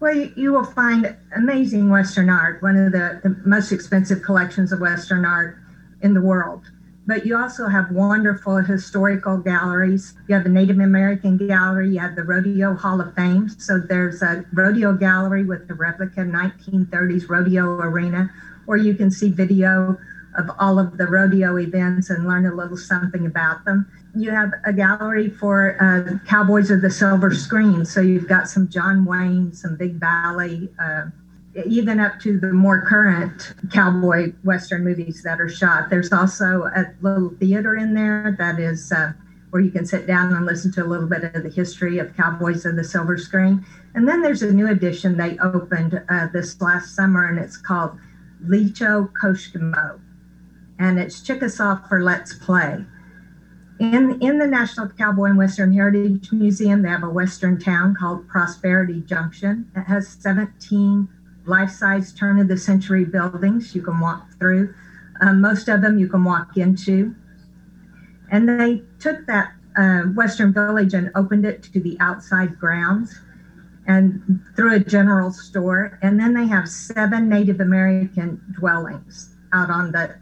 Well, 0.00 0.14
you, 0.14 0.52
will 0.52 0.64
find 0.64 1.16
amazing 1.34 1.88
Western 1.88 2.28
art, 2.28 2.62
one 2.62 2.76
of 2.76 2.92
the, 2.92 3.22
the 3.22 3.40
most 3.46 3.72
expensive 3.72 4.22
collections 4.22 4.70
of 4.70 4.80
Western 4.80 5.24
art 5.24 5.56
in 6.02 6.12
the 6.12 6.20
world. 6.20 6.70
But 7.08 7.24
you 7.24 7.38
also 7.38 7.68
have 7.68 7.90
wonderful 7.90 8.58
historical 8.58 9.38
galleries. 9.38 10.12
You 10.28 10.34
have 10.34 10.44
the 10.44 10.50
Native 10.50 10.78
American 10.78 11.38
Gallery, 11.38 11.88
you 11.88 12.00
have 12.00 12.14
the 12.14 12.22
Rodeo 12.22 12.74
Hall 12.74 13.00
of 13.00 13.14
Fame. 13.14 13.48
So 13.48 13.78
there's 13.78 14.20
a 14.20 14.44
rodeo 14.52 14.92
gallery 14.92 15.42
with 15.42 15.66
the 15.68 15.74
replica 15.74 16.20
1930s 16.20 17.30
rodeo 17.30 17.64
arena, 17.80 18.30
or 18.66 18.76
you 18.76 18.94
can 18.94 19.10
see 19.10 19.30
video 19.30 19.98
of 20.36 20.50
all 20.58 20.78
of 20.78 20.98
the 20.98 21.06
rodeo 21.06 21.58
events 21.58 22.10
and 22.10 22.28
learn 22.28 22.44
a 22.44 22.54
little 22.54 22.76
something 22.76 23.24
about 23.24 23.64
them. 23.64 23.90
You 24.14 24.30
have 24.32 24.52
a 24.66 24.74
gallery 24.74 25.30
for 25.30 25.82
uh, 25.82 26.18
Cowboys 26.28 26.70
of 26.70 26.82
the 26.82 26.90
Silver 26.90 27.34
Screen. 27.34 27.86
So 27.86 28.02
you've 28.02 28.28
got 28.28 28.50
some 28.50 28.68
John 28.68 29.06
Wayne, 29.06 29.54
some 29.54 29.76
Big 29.76 29.94
Valley. 29.94 30.68
Uh, 30.78 31.06
even 31.66 32.00
up 32.00 32.20
to 32.20 32.38
the 32.38 32.52
more 32.52 32.82
current 32.82 33.54
cowboy 33.72 34.32
western 34.44 34.84
movies 34.84 35.22
that 35.22 35.40
are 35.40 35.48
shot. 35.48 35.90
There's 35.90 36.12
also 36.12 36.64
a 36.64 36.92
little 37.00 37.30
theater 37.40 37.76
in 37.76 37.94
there 37.94 38.34
that 38.38 38.58
is 38.58 38.92
uh, 38.92 39.12
where 39.50 39.62
you 39.62 39.70
can 39.70 39.86
sit 39.86 40.06
down 40.06 40.32
and 40.32 40.44
listen 40.44 40.72
to 40.72 40.84
a 40.84 40.86
little 40.86 41.08
bit 41.08 41.24
of 41.34 41.42
the 41.42 41.48
history 41.48 41.98
of 41.98 42.16
Cowboys 42.16 42.66
of 42.66 42.76
the 42.76 42.84
Silver 42.84 43.16
Screen. 43.16 43.64
And 43.94 44.06
then 44.06 44.22
there's 44.22 44.42
a 44.42 44.52
new 44.52 44.68
edition 44.68 45.16
they 45.16 45.38
opened 45.38 46.02
uh, 46.08 46.28
this 46.32 46.60
last 46.60 46.94
summer, 46.94 47.26
and 47.26 47.38
it's 47.38 47.56
called 47.56 47.98
Licho 48.44 49.10
Koshkimo, 49.20 50.00
and 50.78 50.98
it's 50.98 51.20
Chickasaw 51.22 51.88
for 51.88 52.02
Let's 52.02 52.34
Play. 52.34 52.84
In, 53.80 54.20
in 54.20 54.38
the 54.38 54.46
National 54.46 54.88
Cowboy 54.88 55.26
and 55.26 55.38
Western 55.38 55.72
Heritage 55.72 56.32
Museum, 56.32 56.82
they 56.82 56.88
have 56.88 57.04
a 57.04 57.08
Western 57.08 57.58
town 57.58 57.94
called 57.98 58.28
Prosperity 58.28 59.00
Junction. 59.02 59.70
It 59.76 59.84
has 59.84 60.08
17 60.08 61.08
life 61.48 61.70
size 61.70 62.12
turn 62.12 62.38
of 62.38 62.48
the 62.48 62.56
century 62.56 63.04
buildings 63.04 63.74
you 63.74 63.82
can 63.82 64.00
walk 64.00 64.28
through. 64.38 64.74
Um, 65.20 65.40
most 65.40 65.68
of 65.68 65.82
them 65.82 65.98
you 65.98 66.08
can 66.08 66.24
walk 66.24 66.56
into. 66.56 67.14
And 68.30 68.48
they 68.48 68.82
took 68.98 69.26
that 69.26 69.52
uh, 69.76 70.02
Western 70.14 70.52
Village 70.52 70.94
and 70.94 71.10
opened 71.14 71.44
it 71.44 71.62
to 71.64 71.80
the 71.80 71.96
outside 72.00 72.58
grounds 72.58 73.20
and 73.86 74.40
through 74.54 74.74
a 74.74 74.78
general 74.80 75.32
store. 75.32 75.98
And 76.02 76.20
then 76.20 76.34
they 76.34 76.46
have 76.46 76.68
seven 76.68 77.28
Native 77.28 77.60
American 77.60 78.40
dwellings 78.58 79.34
out 79.52 79.70
on 79.70 79.92
the, 79.92 80.16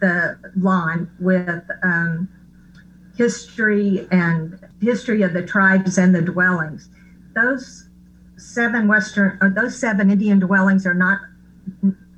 the 0.00 0.38
lawn 0.56 1.10
with 1.18 1.64
um, 1.82 2.28
history 3.16 4.06
and 4.10 4.58
history 4.80 5.22
of 5.22 5.32
the 5.32 5.42
tribes 5.42 5.96
and 5.96 6.14
the 6.14 6.22
dwellings. 6.22 6.90
Those 7.34 7.85
seven 8.36 8.88
Western, 8.88 9.38
or 9.40 9.50
those 9.50 9.78
seven 9.78 10.10
Indian 10.10 10.38
dwellings 10.38 10.86
are 10.86 10.94
not 10.94 11.20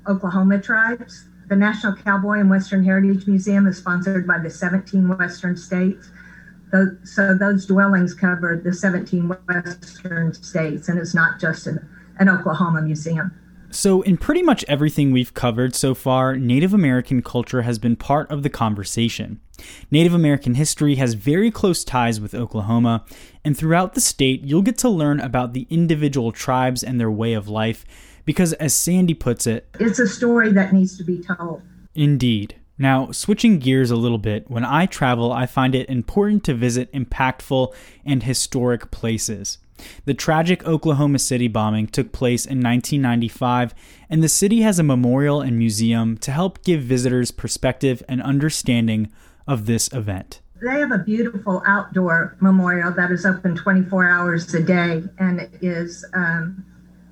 Oklahoma 0.06 0.60
tribes. 0.60 1.28
The 1.48 1.56
National 1.56 1.94
Cowboy 1.94 2.40
and 2.40 2.50
Western 2.50 2.84
Heritage 2.84 3.26
Museum 3.26 3.66
is 3.66 3.78
sponsored 3.78 4.26
by 4.26 4.38
the 4.38 4.50
17 4.50 5.16
Western 5.16 5.56
states. 5.56 6.10
So 7.04 7.34
those 7.34 7.64
dwellings 7.64 8.12
cover 8.12 8.60
the 8.62 8.74
17 8.74 9.28
Western 9.48 10.34
states, 10.34 10.88
and 10.88 10.98
it's 10.98 11.14
not 11.14 11.40
just 11.40 11.66
an, 11.66 11.88
an 12.18 12.28
Oklahoma 12.28 12.82
museum. 12.82 13.32
So, 13.70 14.00
in 14.02 14.16
pretty 14.16 14.42
much 14.42 14.64
everything 14.66 15.12
we've 15.12 15.34
covered 15.34 15.74
so 15.74 15.94
far, 15.94 16.36
Native 16.36 16.72
American 16.72 17.22
culture 17.22 17.62
has 17.62 17.78
been 17.78 17.96
part 17.96 18.30
of 18.30 18.42
the 18.42 18.48
conversation. 18.48 19.40
Native 19.90 20.14
American 20.14 20.54
history 20.54 20.94
has 20.94 21.14
very 21.14 21.50
close 21.50 21.84
ties 21.84 22.20
with 22.20 22.34
Oklahoma, 22.34 23.04
and 23.44 23.56
throughout 23.56 23.94
the 23.94 24.00
state, 24.00 24.42
you'll 24.42 24.62
get 24.62 24.78
to 24.78 24.88
learn 24.88 25.20
about 25.20 25.52
the 25.52 25.66
individual 25.68 26.32
tribes 26.32 26.82
and 26.82 26.98
their 26.98 27.10
way 27.10 27.34
of 27.34 27.48
life, 27.48 27.84
because 28.24 28.54
as 28.54 28.72
Sandy 28.72 29.14
puts 29.14 29.46
it, 29.46 29.68
it's 29.78 29.98
a 29.98 30.08
story 30.08 30.50
that 30.52 30.72
needs 30.72 30.96
to 30.96 31.04
be 31.04 31.22
told. 31.22 31.62
Indeed. 31.94 32.54
Now, 32.78 33.10
switching 33.10 33.58
gears 33.58 33.90
a 33.90 33.96
little 33.96 34.18
bit, 34.18 34.48
when 34.48 34.64
I 34.64 34.86
travel, 34.86 35.32
I 35.32 35.46
find 35.46 35.74
it 35.74 35.90
important 35.90 36.44
to 36.44 36.54
visit 36.54 36.92
impactful 36.92 37.74
and 38.04 38.22
historic 38.22 38.90
places. 38.90 39.58
The 40.04 40.14
tragic 40.14 40.66
Oklahoma 40.66 41.18
City 41.18 41.48
bombing 41.48 41.86
took 41.86 42.12
place 42.12 42.44
in 42.44 42.58
1995, 42.58 43.74
and 44.10 44.22
the 44.22 44.28
city 44.28 44.62
has 44.62 44.78
a 44.78 44.82
memorial 44.82 45.40
and 45.40 45.58
museum 45.58 46.16
to 46.18 46.30
help 46.30 46.64
give 46.64 46.82
visitors 46.82 47.30
perspective 47.30 48.02
and 48.08 48.22
understanding 48.22 49.10
of 49.46 49.66
this 49.66 49.92
event. 49.92 50.40
They 50.60 50.80
have 50.80 50.90
a 50.90 50.98
beautiful 50.98 51.62
outdoor 51.66 52.36
memorial 52.40 52.92
that 52.92 53.12
is 53.12 53.24
open 53.24 53.54
24 53.54 54.08
hours 54.08 54.52
a 54.54 54.62
day 54.62 55.04
and 55.18 55.48
is 55.62 56.04
um, 56.14 56.64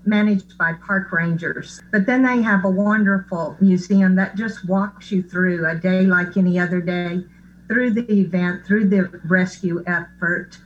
managed 0.05 0.59
by 0.59 0.73
park 0.75 1.13
rangers. 1.13 1.81
But 1.93 2.07
then 2.07 2.23
they 2.23 2.43
have 2.43 2.65
a 2.65 2.71
wonderful 2.71 3.57
museum 3.61 4.17
that 4.17 4.37
just 4.37 4.69
walks 4.69 5.13
you 5.13 5.23
through 5.23 5.69
a 5.69 5.77
day 5.77 6.03
like 6.03 6.37
any 6.37 6.59
other 6.59 6.81
day, 6.81 7.25
through 7.69 7.91
the 7.91 8.11
event, 8.13 8.67
through 8.67 8.89
the 8.89 9.21
rescue 9.25 9.85
effort 9.87 10.59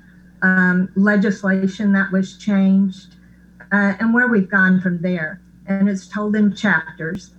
um, 0.42 0.90
legislation 0.94 1.92
that 1.92 2.10
was 2.12 2.36
changed, 2.36 3.16
uh, 3.72 3.94
and 4.00 4.14
where 4.14 4.28
we've 4.28 4.50
gone 4.50 4.80
from 4.80 5.00
there. 5.02 5.40
And 5.66 5.88
it's 5.88 6.06
told 6.06 6.34
in 6.36 6.54
chapters. 6.54 7.34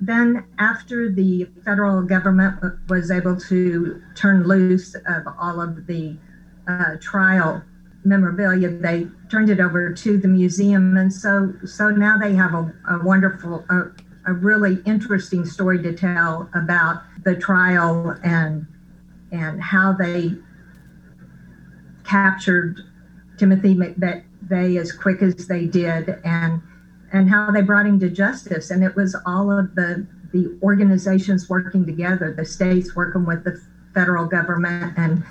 Then, 0.00 0.44
after 0.58 1.10
the 1.10 1.48
federal 1.64 2.02
government 2.02 2.60
was 2.88 3.10
able 3.10 3.36
to 3.40 4.02
turn 4.14 4.44
loose 4.44 4.94
of 4.94 5.26
all 5.38 5.60
of 5.60 5.86
the 5.86 6.16
uh, 6.66 6.96
trial 7.00 7.62
memorabilia, 8.04 8.68
they 8.68 9.08
turned 9.30 9.50
it 9.50 9.60
over 9.60 9.92
to 9.92 10.18
the 10.18 10.28
museum, 10.28 10.96
and 10.96 11.12
so 11.12 11.54
so 11.64 11.90
now 11.90 12.18
they 12.18 12.34
have 12.34 12.54
a, 12.54 12.74
a 12.90 13.04
wonderful, 13.04 13.64
a, 13.70 13.84
a 14.26 14.34
really 14.34 14.82
interesting 14.84 15.44
story 15.44 15.82
to 15.82 15.92
tell 15.92 16.50
about 16.54 17.02
the 17.24 17.34
trial 17.34 18.16
and 18.22 18.66
and 19.32 19.60
how 19.60 19.92
they 19.92 20.34
captured 22.04 22.80
Timothy 23.36 23.74
McVeigh 23.74 24.80
as 24.80 24.92
quick 24.92 25.22
as 25.22 25.46
they 25.46 25.66
did 25.66 26.20
and 26.24 26.62
and 27.12 27.30
how 27.30 27.50
they 27.50 27.62
brought 27.62 27.86
him 27.86 28.00
to 28.00 28.10
justice. 28.10 28.70
And 28.70 28.82
it 28.82 28.96
was 28.96 29.16
all 29.26 29.50
of 29.50 29.74
the 29.74 30.06
the 30.32 30.58
organizations 30.62 31.48
working 31.48 31.86
together, 31.86 32.32
the 32.32 32.44
states 32.44 32.96
working 32.96 33.24
with 33.24 33.44
the 33.44 33.60
federal 33.94 34.26
government, 34.26 34.94
and 34.96 35.24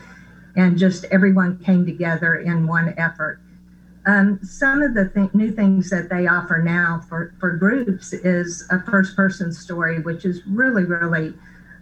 and 0.55 0.77
just 0.77 1.05
everyone 1.05 1.59
came 1.59 1.85
together 1.85 2.35
in 2.35 2.67
one 2.67 2.93
effort. 2.97 3.39
Um, 4.05 4.39
some 4.43 4.81
of 4.81 4.93
the 4.93 5.09
th- 5.09 5.33
new 5.33 5.51
things 5.51 5.89
that 5.89 6.09
they 6.09 6.27
offer 6.27 6.61
now 6.61 7.01
for, 7.07 7.33
for 7.39 7.55
groups 7.55 8.11
is 8.11 8.67
a 8.69 8.81
first 8.81 9.15
person 9.15 9.53
story, 9.53 9.99
which 9.99 10.25
is 10.25 10.45
really, 10.45 10.83
really 10.83 11.33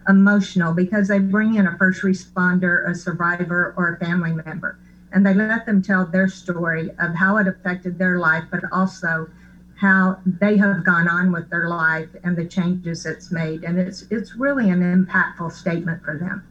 emotional 0.08 0.72
because 0.72 1.08
they 1.08 1.18
bring 1.18 1.54
in 1.54 1.66
a 1.66 1.76
first 1.78 2.02
responder, 2.02 2.88
a 2.88 2.94
survivor, 2.94 3.74
or 3.76 3.94
a 3.94 4.04
family 4.04 4.32
member 4.32 4.78
and 5.12 5.26
they 5.26 5.34
let 5.34 5.66
them 5.66 5.82
tell 5.82 6.06
their 6.06 6.28
story 6.28 6.90
of 6.98 7.14
how 7.14 7.36
it 7.36 7.46
affected 7.46 7.98
their 7.98 8.18
life, 8.18 8.44
but 8.50 8.60
also 8.72 9.28
how 9.76 10.18
they 10.24 10.56
have 10.56 10.84
gone 10.84 11.08
on 11.08 11.32
with 11.32 11.50
their 11.50 11.68
life 11.68 12.08
and 12.24 12.36
the 12.36 12.46
changes 12.46 13.04
it's 13.04 13.30
made. 13.30 13.64
And 13.64 13.78
it's 13.78 14.04
it's 14.10 14.34
really 14.36 14.70
an 14.70 14.80
impactful 14.80 15.52
statement 15.52 16.02
for 16.02 16.18
them. 16.18 16.46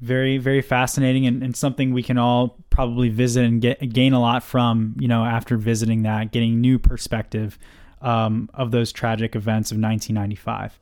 Very, 0.00 0.38
very 0.38 0.62
fascinating 0.62 1.26
and, 1.26 1.42
and 1.42 1.54
something 1.54 1.92
we 1.92 2.02
can 2.02 2.16
all 2.16 2.56
probably 2.70 3.10
visit 3.10 3.44
and 3.44 3.60
get 3.60 3.92
gain 3.92 4.12
a 4.12 4.20
lot 4.20 4.42
from, 4.42 4.96
you 4.98 5.08
know, 5.08 5.24
after 5.24 5.56
visiting 5.56 6.02
that, 6.02 6.32
getting 6.32 6.60
new 6.60 6.78
perspective 6.78 7.58
um, 8.00 8.48
of 8.54 8.70
those 8.70 8.92
tragic 8.92 9.36
events 9.36 9.70
of 9.70 9.76
1995. 9.76 10.78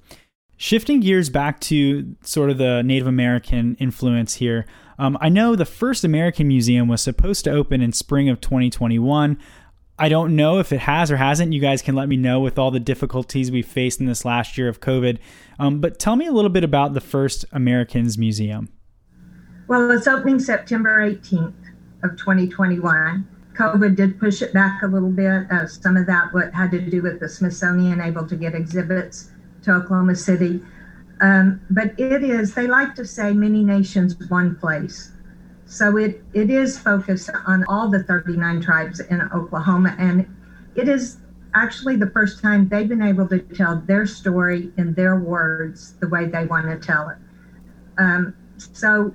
Shifting 0.60 0.98
gears 0.98 1.30
back 1.30 1.60
to 1.60 2.16
sort 2.22 2.50
of 2.50 2.58
the 2.58 2.82
Native 2.82 3.06
American 3.06 3.76
influence 3.76 4.34
here, 4.34 4.66
um, 4.98 5.16
I 5.20 5.28
know 5.28 5.54
the 5.54 5.64
first 5.64 6.02
American 6.02 6.48
museum 6.48 6.88
was 6.88 7.00
supposed 7.00 7.44
to 7.44 7.52
open 7.52 7.80
in 7.80 7.92
spring 7.92 8.28
of 8.28 8.40
2021. 8.40 9.38
I 10.00 10.08
don't 10.08 10.34
know 10.34 10.58
if 10.58 10.72
it 10.72 10.80
has 10.80 11.12
or 11.12 11.16
hasn't. 11.16 11.52
You 11.52 11.60
guys 11.60 11.80
can 11.80 11.94
let 11.94 12.08
me 12.08 12.16
know 12.16 12.40
with 12.40 12.58
all 12.58 12.72
the 12.72 12.80
difficulties 12.80 13.52
we 13.52 13.62
faced 13.62 14.00
in 14.00 14.06
this 14.06 14.24
last 14.24 14.58
year 14.58 14.68
of 14.68 14.80
COVID. 14.80 15.18
Um, 15.60 15.80
but 15.80 16.00
tell 16.00 16.16
me 16.16 16.26
a 16.26 16.32
little 16.32 16.50
bit 16.50 16.64
about 16.64 16.92
the 16.92 17.00
first 17.00 17.44
Americans 17.52 18.18
Museum. 18.18 18.68
Well, 19.68 19.88
it's 19.92 20.08
opening 20.08 20.40
September 20.40 21.08
18th 21.08 21.54
of 22.02 22.16
2021. 22.16 23.28
COVID 23.54 23.94
did 23.94 24.18
push 24.18 24.42
it 24.42 24.52
back 24.52 24.82
a 24.82 24.88
little 24.88 25.10
bit. 25.10 25.48
Uh, 25.52 25.68
some 25.68 25.96
of 25.96 26.06
that 26.06 26.34
what 26.34 26.52
had 26.52 26.72
to 26.72 26.80
do 26.80 27.00
with 27.00 27.20
the 27.20 27.28
Smithsonian 27.28 28.00
able 28.00 28.26
to 28.26 28.34
get 28.34 28.56
exhibits 28.56 29.30
to 29.68 29.75
Oklahoma 29.75 30.16
City. 30.16 30.60
Um, 31.20 31.60
but 31.70 31.98
it 31.98 32.22
is, 32.22 32.54
they 32.54 32.66
like 32.66 32.94
to 32.96 33.04
say 33.04 33.32
many 33.32 33.62
nations, 33.62 34.16
one 34.28 34.56
place. 34.56 35.12
So 35.66 35.96
it, 35.96 36.22
it 36.32 36.50
is 36.50 36.78
focused 36.78 37.30
on 37.46 37.64
all 37.64 37.88
the 37.88 38.02
39 38.02 38.60
tribes 38.60 39.00
in 39.00 39.22
Oklahoma. 39.32 39.94
And 39.98 40.26
it 40.75 40.88
is 40.88 41.18
actually 41.54 41.96
the 41.96 42.10
first 42.10 42.40
time 42.40 42.68
they've 42.68 42.88
been 42.88 43.02
able 43.02 43.28
to 43.28 43.40
tell 43.40 43.76
their 43.87 44.06
story 44.06 44.72
in 44.76 44.94
their 44.94 45.18
words 45.18 45.94
the 46.00 46.08
way 46.08 46.26
they 46.26 46.46
want 46.46 46.66
to 46.66 46.78
tell 46.78 47.08
it. 47.08 47.18
Um, 47.98 48.34
so 48.56 49.12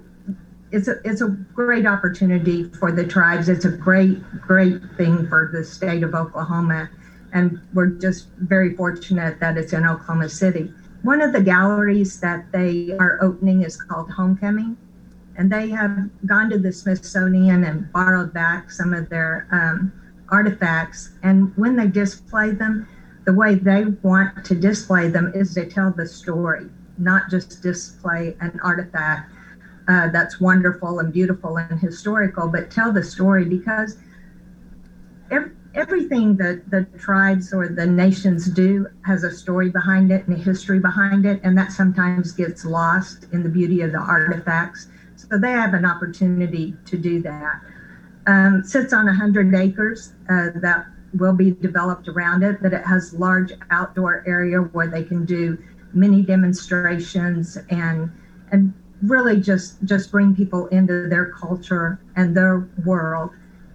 it's 0.71 0.87
a, 0.87 0.95
it's 1.05 1.21
a 1.21 1.27
great 1.27 1.85
opportunity 1.85 2.65
for 2.65 2.91
the 2.91 3.05
tribes. 3.05 3.47
It's 3.47 3.65
a 3.65 3.71
great, 3.71 4.21
great 4.41 4.81
thing 4.97 5.27
for 5.27 5.49
the 5.53 5.63
state 5.63 6.03
of 6.03 6.13
Oklahoma. 6.15 6.89
And 7.33 7.59
we're 7.73 7.87
just 7.87 8.27
very 8.37 8.75
fortunate 8.75 9.39
that 9.41 9.57
it's 9.57 9.73
in 9.73 9.85
Oklahoma 9.85 10.29
City 10.29 10.73
one 11.03 11.21
of 11.21 11.33
the 11.33 11.41
galleries 11.41 12.21
that 12.21 12.49
they 12.53 12.95
are 12.97 13.21
opening 13.21 13.61
is 13.61 13.75
called 13.75 14.09
Homecoming, 14.09 14.77
and 15.35 15.51
they 15.51 15.69
have 15.69 16.09
gone 16.25 16.49
to 16.49 16.57
the 16.57 16.71
Smithsonian 16.71 17.65
and 17.65 17.91
borrowed 17.91 18.33
back 18.33 18.71
some 18.71 18.93
of 18.93 19.09
their 19.09 19.45
um, 19.51 19.91
artifacts. 20.29 21.09
And 21.21 21.55
when 21.57 21.75
they 21.75 21.87
display 21.87 22.51
them, 22.51 22.87
the 23.25 23.33
way 23.33 23.55
they 23.55 23.85
want 24.01 24.45
to 24.45 24.55
display 24.55 25.09
them 25.09 25.33
is 25.35 25.53
to 25.55 25.69
tell 25.69 25.91
the 25.91 26.05
story, 26.05 26.69
not 26.97 27.29
just 27.29 27.61
display 27.61 28.37
an 28.39 28.57
artifact 28.63 29.29
uh, 29.89 30.07
that's 30.07 30.39
wonderful 30.39 30.99
and 30.99 31.11
beautiful 31.11 31.57
and 31.57 31.81
historical, 31.81 32.47
but 32.47 32.71
tell 32.71 32.93
the 32.93 33.03
story 33.03 33.43
because 33.43 33.97
every, 35.29 35.51
everything 35.75 36.37
that 36.37 36.69
the 36.69 36.83
tribes 36.97 37.53
or 37.53 37.67
the 37.67 37.85
nations 37.85 38.47
do 38.47 38.87
has 39.01 39.23
a 39.23 39.31
story 39.31 39.69
behind 39.69 40.11
it 40.11 40.27
and 40.27 40.37
a 40.37 40.39
history 40.39 40.79
behind 40.79 41.25
it, 41.25 41.39
and 41.43 41.57
that 41.57 41.71
sometimes 41.71 42.31
gets 42.31 42.65
lost 42.65 43.25
in 43.31 43.43
the 43.43 43.49
beauty 43.49 43.81
of 43.81 43.91
the 43.91 43.97
artifacts. 43.97 44.87
So 45.15 45.37
they 45.37 45.51
have 45.51 45.73
an 45.73 45.85
opportunity 45.85 46.75
to 46.85 46.97
do 46.97 47.21
that. 47.21 47.61
Um, 48.27 48.63
sits 48.63 48.93
on 48.93 49.05
100 49.05 49.53
acres 49.53 50.13
uh, 50.29 50.49
that 50.55 50.85
will 51.13 51.33
be 51.33 51.51
developed 51.51 52.07
around 52.07 52.43
it, 52.43 52.61
but 52.61 52.73
it 52.73 52.85
has 52.85 53.13
large 53.13 53.53
outdoor 53.69 54.23
area 54.25 54.59
where 54.59 54.87
they 54.87 55.03
can 55.03 55.25
do 55.25 55.57
many 55.93 56.23
demonstrations 56.23 57.57
and 57.69 58.11
and 58.51 58.73
really 59.03 59.39
just 59.39 59.83
just 59.83 60.11
bring 60.11 60.35
people 60.35 60.67
into 60.67 61.07
their 61.07 61.31
culture 61.31 61.99
and 62.15 62.35
their 62.35 62.67
world 62.85 63.31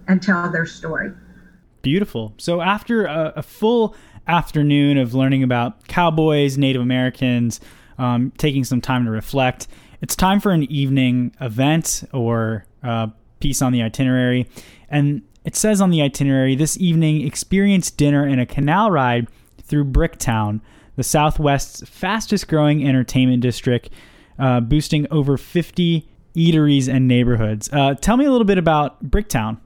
and 0.07 0.21
tell 0.21 0.49
their 0.49 0.65
story. 0.65 1.11
Beautiful. 1.81 2.33
So 2.37 2.61
after 2.61 3.05
a, 3.05 3.33
a 3.37 3.43
full 3.43 3.95
afternoon 4.27 4.97
of 4.97 5.13
learning 5.13 5.43
about 5.43 5.87
cowboys, 5.87 6.57
Native 6.57 6.81
Americans, 6.81 7.59
um, 7.97 8.31
taking 8.37 8.63
some 8.63 8.81
time 8.81 9.05
to 9.05 9.11
reflect, 9.11 9.67
it's 10.01 10.15
time 10.15 10.39
for 10.39 10.51
an 10.51 10.63
evening 10.71 11.35
event 11.41 12.03
or 12.13 12.65
uh, 12.83 13.07
piece 13.39 13.61
on 13.61 13.71
the 13.71 13.81
itinerary. 13.81 14.47
And 14.89 15.21
it 15.45 15.55
says 15.55 15.81
on 15.81 15.89
the 15.89 16.01
itinerary 16.01 16.55
this 16.55 16.77
evening, 16.77 17.25
experience 17.25 17.91
dinner 17.91 18.25
and 18.25 18.39
a 18.39 18.45
canal 18.45 18.91
ride 18.91 19.27
through 19.61 19.85
Bricktown, 19.85 20.61
the 20.95 21.03
Southwest's 21.03 21.87
fastest 21.87 22.47
growing 22.47 22.87
entertainment 22.87 23.41
district 23.41 23.89
uh, 24.37 24.59
boosting 24.59 25.07
over 25.11 25.37
50 25.37 26.07
eateries 26.35 26.87
and 26.87 27.07
neighborhoods. 27.07 27.69
Uh, 27.71 27.93
tell 27.95 28.17
me 28.17 28.25
a 28.25 28.31
little 28.31 28.45
bit 28.45 28.57
about 28.57 29.09
Bricktown. 29.09 29.57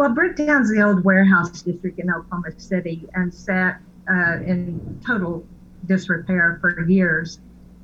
Well, 0.00 0.14
Bricktown's 0.14 0.70
the 0.70 0.80
old 0.80 1.04
warehouse 1.04 1.60
district 1.60 1.98
in 1.98 2.10
Oklahoma 2.10 2.58
City 2.58 3.06
and 3.12 3.34
sat 3.34 3.82
uh, 4.10 4.36
in 4.46 4.98
total 5.06 5.46
disrepair 5.84 6.56
for 6.62 6.88
years. 6.88 7.38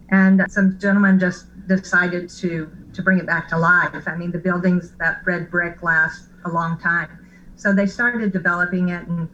And 0.08 0.42
some 0.48 0.78
gentlemen 0.78 1.18
just 1.18 1.44
decided 1.68 2.30
to 2.40 2.70
to 2.94 3.02
bring 3.02 3.18
it 3.18 3.26
back 3.26 3.50
to 3.50 3.58
life. 3.58 4.08
I 4.08 4.16
mean, 4.16 4.30
the 4.30 4.38
buildings 4.38 4.94
that 4.98 5.20
red 5.26 5.50
brick 5.50 5.82
last 5.82 6.30
a 6.46 6.48
long 6.48 6.78
time, 6.78 7.10
so 7.54 7.74
they 7.74 7.84
started 7.84 8.32
developing 8.32 8.88
it 8.88 9.06
and 9.06 9.28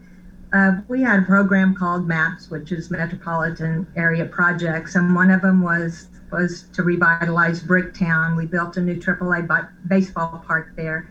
uh, 0.52 0.72
we 0.88 1.02
had 1.02 1.20
a 1.20 1.22
program 1.22 1.76
called 1.76 2.08
MAPS, 2.08 2.50
which 2.50 2.72
is 2.72 2.90
Metropolitan 2.90 3.86
Area 3.94 4.24
Projects, 4.24 4.96
and 4.96 5.14
one 5.14 5.30
of 5.30 5.40
them 5.40 5.62
was 5.62 6.08
was 6.32 6.64
to 6.72 6.82
revitalize 6.82 7.62
Bricktown. 7.62 8.36
We 8.36 8.46
built 8.46 8.76
a 8.76 8.80
new 8.80 8.96
AAA 8.96 9.68
baseball 9.86 10.42
park 10.44 10.72
there, 10.74 11.08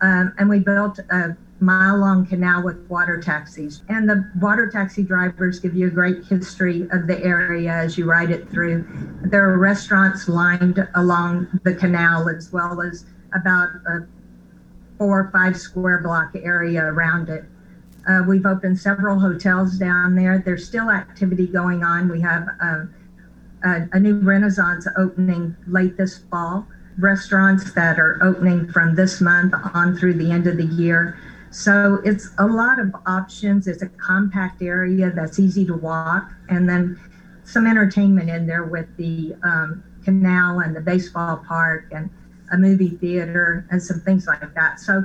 um, 0.00 0.32
and 0.38 0.48
we 0.48 0.58
built 0.58 0.98
a 1.10 1.36
mile-long 1.60 2.26
canal 2.26 2.62
with 2.62 2.76
water 2.88 3.20
taxis. 3.20 3.82
And 3.88 4.08
the 4.08 4.30
water 4.40 4.68
taxi 4.70 5.02
drivers 5.02 5.58
give 5.58 5.74
you 5.74 5.86
a 5.86 5.90
great 5.90 6.24
history 6.24 6.82
of 6.92 7.06
the 7.06 7.18
area 7.24 7.72
as 7.72 7.96
you 7.96 8.04
ride 8.04 8.30
it 8.30 8.50
through. 8.50 8.86
There 9.22 9.48
are 9.48 9.58
restaurants 9.58 10.28
lined 10.28 10.86
along 10.94 11.60
the 11.64 11.74
canal, 11.74 12.28
as 12.28 12.52
well 12.52 12.82
as 12.82 13.06
about 13.34 13.70
a 13.86 14.06
four 14.98 15.20
or 15.20 15.30
five 15.30 15.56
square 15.56 16.00
block 16.00 16.32
area 16.34 16.84
around 16.84 17.28
it. 17.28 17.44
Uh, 18.08 18.22
we've 18.26 18.46
opened 18.46 18.78
several 18.78 19.18
hotels 19.18 19.78
down 19.78 20.14
there. 20.14 20.42
There's 20.44 20.66
still 20.66 20.90
activity 20.90 21.46
going 21.46 21.82
on. 21.82 22.08
We 22.08 22.20
have 22.20 22.46
uh, 22.62 22.84
a, 23.64 23.88
a, 23.92 24.00
new 24.00 24.20
Renaissance 24.20 24.86
opening 24.96 25.56
late 25.66 25.96
this 25.96 26.18
fall, 26.30 26.66
restaurants 26.98 27.72
that 27.72 27.98
are 27.98 28.18
opening 28.22 28.66
from 28.68 28.94
this 28.94 29.20
month 29.20 29.54
on 29.74 29.96
through 29.96 30.14
the 30.14 30.30
end 30.30 30.46
of 30.46 30.56
the 30.56 30.64
year. 30.64 31.18
So 31.50 32.00
it's 32.04 32.30
a 32.38 32.46
lot 32.46 32.78
of 32.78 32.94
options. 33.06 33.66
It's 33.66 33.82
a 33.82 33.88
compact 33.88 34.62
area 34.62 35.10
that's 35.10 35.38
easy 35.38 35.64
to 35.66 35.74
walk, 35.74 36.32
and 36.48 36.68
then 36.68 36.98
some 37.44 37.66
entertainment 37.66 38.28
in 38.28 38.46
there 38.46 38.64
with 38.64 38.86
the 38.96 39.34
um, 39.42 39.84
canal 40.02 40.60
and 40.60 40.74
the 40.74 40.80
baseball 40.80 41.42
park 41.46 41.86
and 41.92 42.10
a 42.52 42.56
movie 42.56 42.90
theater 42.90 43.64
and 43.70 43.82
some 43.82 44.00
things 44.00 44.26
like 44.26 44.54
that. 44.54 44.80
So 44.80 45.04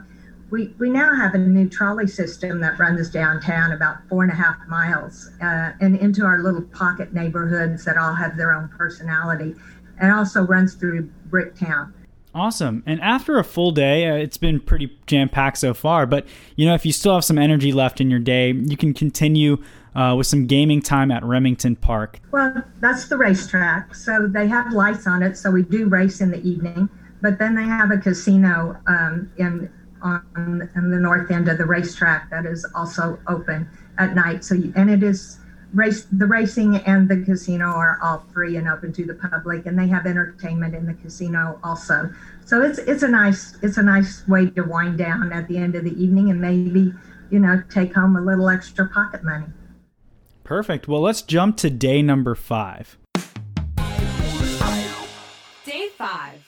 we, 0.50 0.76
we 0.80 0.90
now 0.90 1.16
have 1.16 1.34
a 1.34 1.38
new 1.38 1.70
trolley 1.70 2.08
system 2.08 2.60
that 2.60 2.78
runs 2.78 3.10
downtown 3.10 3.72
about 3.72 4.06
four 4.10 4.22
and 4.22 4.32
a 4.32 4.36
half 4.36 4.58
miles 4.68 5.32
uh, 5.42 5.72
and 5.80 5.96
into 5.96 6.26
our 6.26 6.40
little 6.40 6.62
pocket 6.62 7.14
neighborhoods 7.14 7.86
that 7.86 7.98
all 7.98 8.14
have 8.14 8.36
their 8.36 8.52
own 8.52 8.68
personality 8.68 9.56
and 10.02 10.12
also 10.12 10.42
runs 10.42 10.74
through 10.74 11.10
Bricktown. 11.30 11.94
Awesome. 12.34 12.82
And 12.86 13.02
after 13.02 13.40
a 13.40 13.44
full 13.44 13.72
day, 13.72 14.08
uh, 14.08 14.16
it's 14.16 14.38
been 14.38 14.60
pretty 14.60 14.98
jam 15.06 15.30
packed 15.30 15.58
so 15.58 15.74
far. 15.74 16.06
But, 16.06 16.26
you 16.56 16.66
know, 16.66 16.74
if 16.74 16.86
you 16.86 16.94
still 16.94 17.14
have 17.14 17.26
some 17.26 17.38
energy 17.38 17.74
left 17.74 18.00
in 18.00 18.10
your 18.10 18.20
day, 18.20 18.52
you 18.54 18.78
can 18.78 18.94
continue 18.94 19.62
uh, 19.96 20.16
with 20.18 20.28
some 20.28 20.48
gaming 20.48 20.82
time 20.82 21.12
at 21.12 21.24
Remington 21.26 21.76
Park. 21.76 22.20
Well, 22.32 22.64
that's 22.80 23.10
the 23.10 23.18
racetrack. 23.18 23.94
So 23.96 24.28
they 24.28 24.48
have 24.48 24.72
lights 24.72 25.08
on 25.08 25.22
it. 25.24 25.36
So 25.36 25.52
we 25.52 25.64
do 25.64 25.90
race 25.90 26.22
in 26.22 26.32
the 26.32 26.42
evening. 26.42 26.90
But 27.22 27.38
then 27.38 27.54
they 27.54 27.66
have 27.66 27.92
a 27.92 27.98
casino 27.98 28.78
um, 28.88 29.30
in 29.38 29.70
on, 30.02 30.70
on 30.76 30.90
the 30.90 30.98
north 30.98 31.30
end 31.30 31.48
of 31.50 31.58
the 31.58 31.66
racetrack 31.66 32.30
that 32.32 32.46
is 32.46 32.66
also 32.74 33.20
open 33.28 33.70
at 34.00 34.16
night. 34.16 34.44
So, 34.46 34.56
you, 34.56 34.74
and 34.76 34.90
it 34.90 35.04
is 35.04 35.38
race 35.74 36.06
the 36.12 36.26
racing 36.26 36.78
and 36.78 37.10
the 37.10 37.24
casino 37.24 37.66
are 37.66 38.00
all 38.02 38.26
free 38.34 38.58
and 38.58 38.68
open 38.68 38.94
to 38.94 39.06
the 39.06 39.14
public, 39.14 39.66
and 39.66 39.78
they 39.78 39.88
have 39.88 40.06
entertainment 40.06 40.76
in 40.76 40.86
the 40.86 40.94
casino 40.94 41.60
also. 41.64 42.14
So 42.46 42.62
it's 42.62 42.80
it's 42.80 43.04
a 43.04 43.08
nice 43.08 43.58
it's 43.62 43.78
a 43.78 43.84
nice 43.84 44.28
way 44.28 44.50
to 44.50 44.64
wind 44.64 44.98
down 44.98 45.32
at 45.32 45.48
the 45.48 45.58
end 45.58 45.76
of 45.76 45.84
the 45.84 45.92
evening 46.02 46.30
and 46.30 46.42
maybe 46.42 46.94
you 47.30 47.40
know 47.40 47.64
take 47.70 47.94
home 47.96 48.16
a 48.16 48.22
little 48.22 48.50
extra 48.50 48.88
pocket 48.88 49.24
money. 49.24 49.46
Perfect. 50.44 50.88
Well, 50.88 51.02
let's 51.02 51.22
jump 51.22 51.58
to 51.58 51.70
day 51.70 52.02
number 52.02 52.36
five. 52.36 52.98
Day 55.66 55.88
five. 55.98 56.48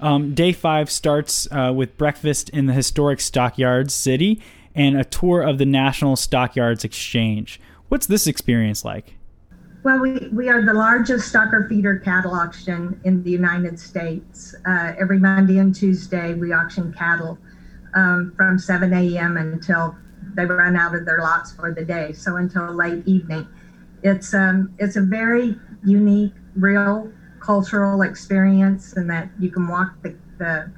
Um, 0.00 0.34
day 0.34 0.52
five 0.52 0.90
starts 0.90 1.46
uh, 1.50 1.72
with 1.74 1.96
breakfast 1.96 2.48
in 2.50 2.66
the 2.66 2.72
historic 2.72 3.20
Stockyards 3.20 3.94
City 3.94 4.42
and 4.74 4.98
a 4.98 5.04
tour 5.04 5.42
of 5.42 5.58
the 5.58 5.64
National 5.64 6.16
Stockyards 6.16 6.84
Exchange. 6.84 7.60
What's 7.88 8.06
this 8.06 8.26
experience 8.26 8.84
like? 8.84 9.14
Well, 9.84 10.00
we, 10.00 10.28
we 10.32 10.48
are 10.48 10.64
the 10.64 10.74
largest 10.74 11.32
stocker 11.32 11.68
feeder 11.68 11.98
cattle 12.00 12.34
auction 12.34 13.00
in 13.04 13.22
the 13.22 13.30
United 13.30 13.78
States. 13.78 14.54
Uh, 14.66 14.94
every 14.98 15.20
Monday 15.20 15.58
and 15.58 15.72
Tuesday, 15.72 16.34
we 16.34 16.52
auction 16.52 16.92
cattle 16.92 17.38
um, 17.94 18.32
from 18.36 18.58
7 18.58 18.92
a.m. 18.92 19.36
until 19.36 19.94
they 20.34 20.44
run 20.44 20.74
out 20.74 20.94
of 20.96 21.04
their 21.04 21.20
lots 21.20 21.52
for 21.52 21.72
the 21.72 21.84
day, 21.84 22.12
so 22.12 22.36
until 22.36 22.72
late 22.72 23.06
evening. 23.06 23.46
It's 24.02 24.34
um, 24.34 24.74
it's 24.78 24.96
a 24.96 25.00
very 25.00 25.56
unique, 25.84 26.34
real 26.56 27.12
cultural 27.40 28.02
experience 28.02 28.94
and 28.94 29.08
that 29.08 29.30
you 29.38 29.50
can 29.50 29.68
walk 29.68 29.94
the, 30.02 30.16
the 30.38 30.70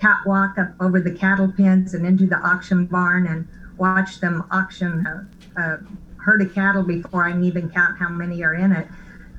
catwalk 0.00 0.56
up 0.58 0.68
over 0.80 1.00
the 1.00 1.10
cattle 1.10 1.52
pens 1.54 1.92
and 1.92 2.06
into 2.06 2.26
the 2.26 2.36
auction 2.36 2.86
barn 2.86 3.26
and 3.26 3.46
watch 3.76 4.20
them 4.20 4.42
auction 4.50 5.06
a, 5.06 5.60
a 5.60 5.78
herd 6.26 6.42
of 6.42 6.52
cattle 6.52 6.82
before 6.82 7.24
I 7.24 7.30
can 7.30 7.44
even 7.44 7.70
count 7.70 7.96
how 7.98 8.08
many 8.08 8.42
are 8.42 8.54
in 8.54 8.72
it. 8.72 8.88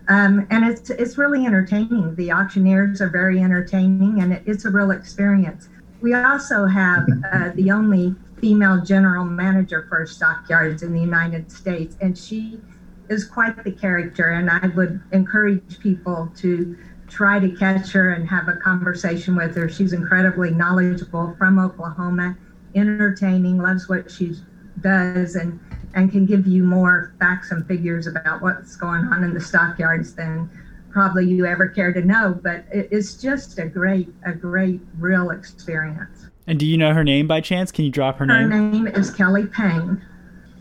Um, 0.08 0.48
and 0.50 0.64
it's 0.64 0.90
it's 0.90 1.18
really 1.18 1.46
entertaining. 1.46 2.16
The 2.16 2.32
auctioneers 2.32 3.02
are 3.02 3.10
very 3.10 3.42
entertaining, 3.42 4.22
and 4.22 4.32
it, 4.32 4.44
it's 4.46 4.64
a 4.64 4.72
real 4.72 4.92
experience. 4.92 5.68
We 6.00 6.14
also 6.14 6.66
have 6.66 7.06
uh, 7.34 7.50
the 7.56 7.72
only 7.72 8.16
female 8.40 8.82
general 8.86 9.26
manager 9.26 9.86
for 9.90 10.06
stockyards 10.06 10.82
in 10.82 10.94
the 10.94 11.02
United 11.02 11.52
States, 11.52 11.98
and 12.00 12.18
she 12.18 12.62
is 13.10 13.26
quite 13.26 13.62
the 13.66 13.72
character, 13.72 14.30
and 14.30 14.50
I 14.50 14.68
would 14.68 15.02
encourage 15.12 15.80
people 15.80 16.32
to 16.38 16.78
try 17.10 17.40
to 17.40 17.50
catch 17.50 17.92
her 17.92 18.12
and 18.12 18.30
have 18.30 18.48
a 18.48 18.54
conversation 18.58 19.36
with 19.36 19.56
her. 19.58 19.68
She's 19.68 19.92
incredibly 19.92 20.52
knowledgeable 20.52 21.36
from 21.38 21.60
Oklahoma, 21.60 22.38
entertaining, 22.76 23.58
loves 23.58 23.90
what 23.90 24.10
she 24.10 24.36
does, 24.80 25.36
and 25.36 25.60
and 25.96 26.12
can 26.12 26.26
give 26.26 26.46
you 26.46 26.64
more 26.64 27.16
facts 27.20 27.52
and 27.52 27.66
figures 27.68 28.08
about 28.08 28.42
what's 28.42 28.76
going 28.76 29.06
on 29.06 29.24
in 29.24 29.34
the 29.34 29.42
stockyards 29.42 30.14
than 30.14 30.50
probably 30.92 31.26
you 31.28 31.46
ever 31.46 31.68
care 31.68 31.94
to 31.94 32.02
know. 32.02 32.40
But 32.42 32.66
it's 32.72 33.16
just 33.16 33.60
a 33.60 33.66
great, 33.68 34.10
a 34.26 34.34
great, 34.34 34.82
real 34.98 35.32
experience. 35.32 36.28
And 36.48 36.60
do 36.60 36.66
you 36.66 36.78
know 36.78 36.94
her 36.94 37.04
name 37.04 37.28
by 37.28 37.42
chance? 37.42 37.72
Can 37.72 37.86
you 37.86 37.92
drop 37.92 38.18
her 38.18 38.26
name? 38.26 38.50
Her 38.50 38.62
name 38.62 38.88
is 38.88 39.12
Kelly 39.12 39.48
Payne 39.48 40.02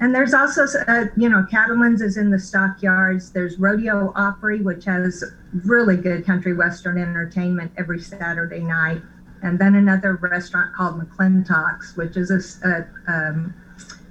And 0.00 0.14
there's 0.14 0.34
also, 0.34 0.66
uh, 0.88 1.04
you 1.16 1.28
know, 1.28 1.46
Cattleman's 1.50 2.02
is 2.02 2.16
in 2.16 2.30
the 2.30 2.38
stockyards. 2.38 3.30
There's 3.30 3.58
Rodeo 3.58 4.12
Opry, 4.14 4.60
which 4.60 4.84
has 4.84 5.24
really 5.64 5.96
good 5.96 6.26
country 6.26 6.54
western 6.54 6.98
entertainment 6.98 7.72
every 7.78 8.00
Saturday 8.00 8.60
night. 8.60 9.00
And 9.42 9.58
then 9.58 9.74
another 9.74 10.16
restaurant 10.16 10.74
called 10.74 11.00
McClintock's, 11.00 11.96
which 11.96 12.16
is 12.16 12.30
a, 12.30 12.68
a 12.68 12.86
um, 13.12 13.54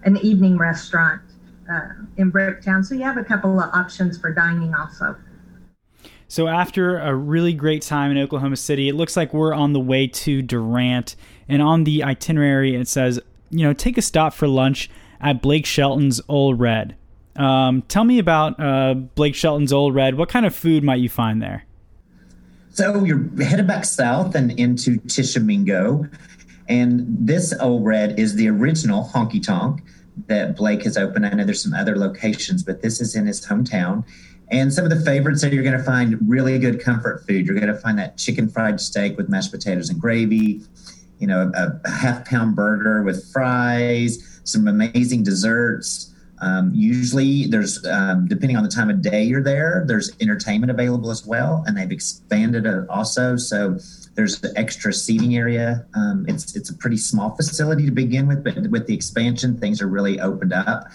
an 0.06 0.18
evening 0.18 0.58
restaurant 0.58 1.22
uh, 1.70 1.90
in 2.18 2.32
Bricktown. 2.32 2.86
So 2.86 2.96
you 2.96 3.04
have 3.04 3.18
a 3.18 3.24
couple 3.24 3.60
of 3.60 3.70
options 3.74 4.18
for 4.18 4.32
dining 4.32 4.74
also. 4.74 5.16
So 6.28 6.48
after 6.48 6.98
a 7.00 7.14
really 7.14 7.54
great 7.54 7.82
time 7.82 8.12
in 8.12 8.18
Oklahoma 8.18 8.56
City, 8.56 8.90
it 8.90 8.96
looks 8.96 9.16
like 9.16 9.34
we're 9.34 9.54
on 9.54 9.74
the 9.74 9.80
way 9.80 10.08
to 10.08 10.42
Durant. 10.42 11.16
And 11.48 11.62
on 11.62 11.84
the 11.84 12.04
itinerary, 12.04 12.76
it 12.76 12.88
says, 12.88 13.20
you 13.52 13.64
know, 13.64 13.74
take 13.74 13.98
a 13.98 14.02
stop 14.02 14.34
for 14.34 14.48
lunch 14.48 14.90
at 15.22 15.42
Blake 15.42 15.66
Shelton's 15.66 16.22
Ole 16.28 16.54
Red. 16.54 16.96
Um, 17.36 17.84
tell 17.84 18.04
me 18.04 18.18
about 18.20 18.60
uh, 18.60 18.94
Blake 18.94 19.36
Shelton's 19.36 19.74
Ole 19.74 19.92
Red. 19.92 20.16
What 20.16 20.30
kind 20.30 20.46
of 20.46 20.56
food 20.56 20.84
might 20.84 21.00
you 21.00 21.10
find 21.10 21.42
there? 21.42 21.66
So 22.72 23.04
you're 23.06 23.30
headed 23.42 23.68
back 23.68 23.86
south 23.86 24.36
and 24.36 24.52
into 24.60 24.98
Tishomingo. 25.08 26.06
And 26.68 27.06
this 27.10 27.54
Ole 27.60 27.82
Red 27.82 28.20
is 28.20 28.36
the 28.36 28.50
original 28.50 29.10
honky 29.14 29.44
tonk 29.44 29.82
that 30.28 30.56
Blake 30.56 30.84
has 30.84 30.98
opened. 30.98 31.26
I 31.26 31.30
know 31.30 31.44
there's 31.44 31.62
some 31.62 31.74
other 31.74 31.98
locations, 31.98 32.64
but 32.64 32.82
this 32.82 33.02
is 33.02 33.16
in 33.16 33.26
his 33.26 33.46
hometown. 33.46 34.04
And 34.52 34.74
some 34.74 34.84
of 34.84 34.92
the 34.92 35.00
favorites 35.04 35.42
that 35.42 35.52
you're 35.54 35.64
going 35.64 35.78
to 35.78 35.84
find 35.84 36.18
really 36.28 36.58
good 36.60 36.80
comfort 36.80 37.26
food. 37.28 37.46
You're 37.46 37.56
going 37.56 37.68
to 37.68 37.80
find 37.80 37.98
that 38.00 38.18
chicken 38.18 38.48
fried 38.48 38.80
steak 38.80 39.18
with 39.18 39.28
mashed 39.28 39.52
potatoes 39.52 39.90
and 39.90 40.00
gravy, 40.00 40.62
you 41.20 41.28
know, 41.28 41.52
a, 41.54 41.80
a 41.84 41.90
half 41.90 42.26
pound 42.26 42.56
burger 42.56 43.04
with 43.04 43.32
fries, 43.32 44.40
some 44.44 44.68
amazing 44.68 45.24
desserts. 45.24 46.15
Um, 46.40 46.72
usually, 46.74 47.48
there's 47.48 47.86
um, 47.86 48.28
depending 48.28 48.58
on 48.58 48.64
the 48.64 48.70
time 48.70 48.90
of 48.90 49.02
day 49.02 49.24
you're 49.24 49.44
there, 49.44 49.84
there's 49.88 50.12
entertainment 50.20 50.72
available 50.72 51.10
as 51.12 51.26
well, 51.26 51.64
and 51.66 51.78
they've 51.78 51.92
expanded 51.92 52.66
it 52.66 52.90
also. 52.90 53.38
So 53.38 53.78
there's 54.16 54.40
the 54.42 54.54
extra 54.58 54.94
seating 54.94 55.36
area. 55.36 55.86
Um, 55.96 56.26
it's 56.28 56.56
it's 56.56 56.70
a 56.70 56.74
pretty 56.74 56.98
small 56.98 57.36
facility 57.36 57.86
to 57.86 57.92
begin 57.92 58.28
with, 58.28 58.44
but 58.44 58.58
with 58.70 58.88
the 58.88 58.94
expansion, 58.94 59.58
things 59.58 59.82
are 59.82 59.88
really 59.88 60.20
opened 60.20 60.54
up. 60.54 60.88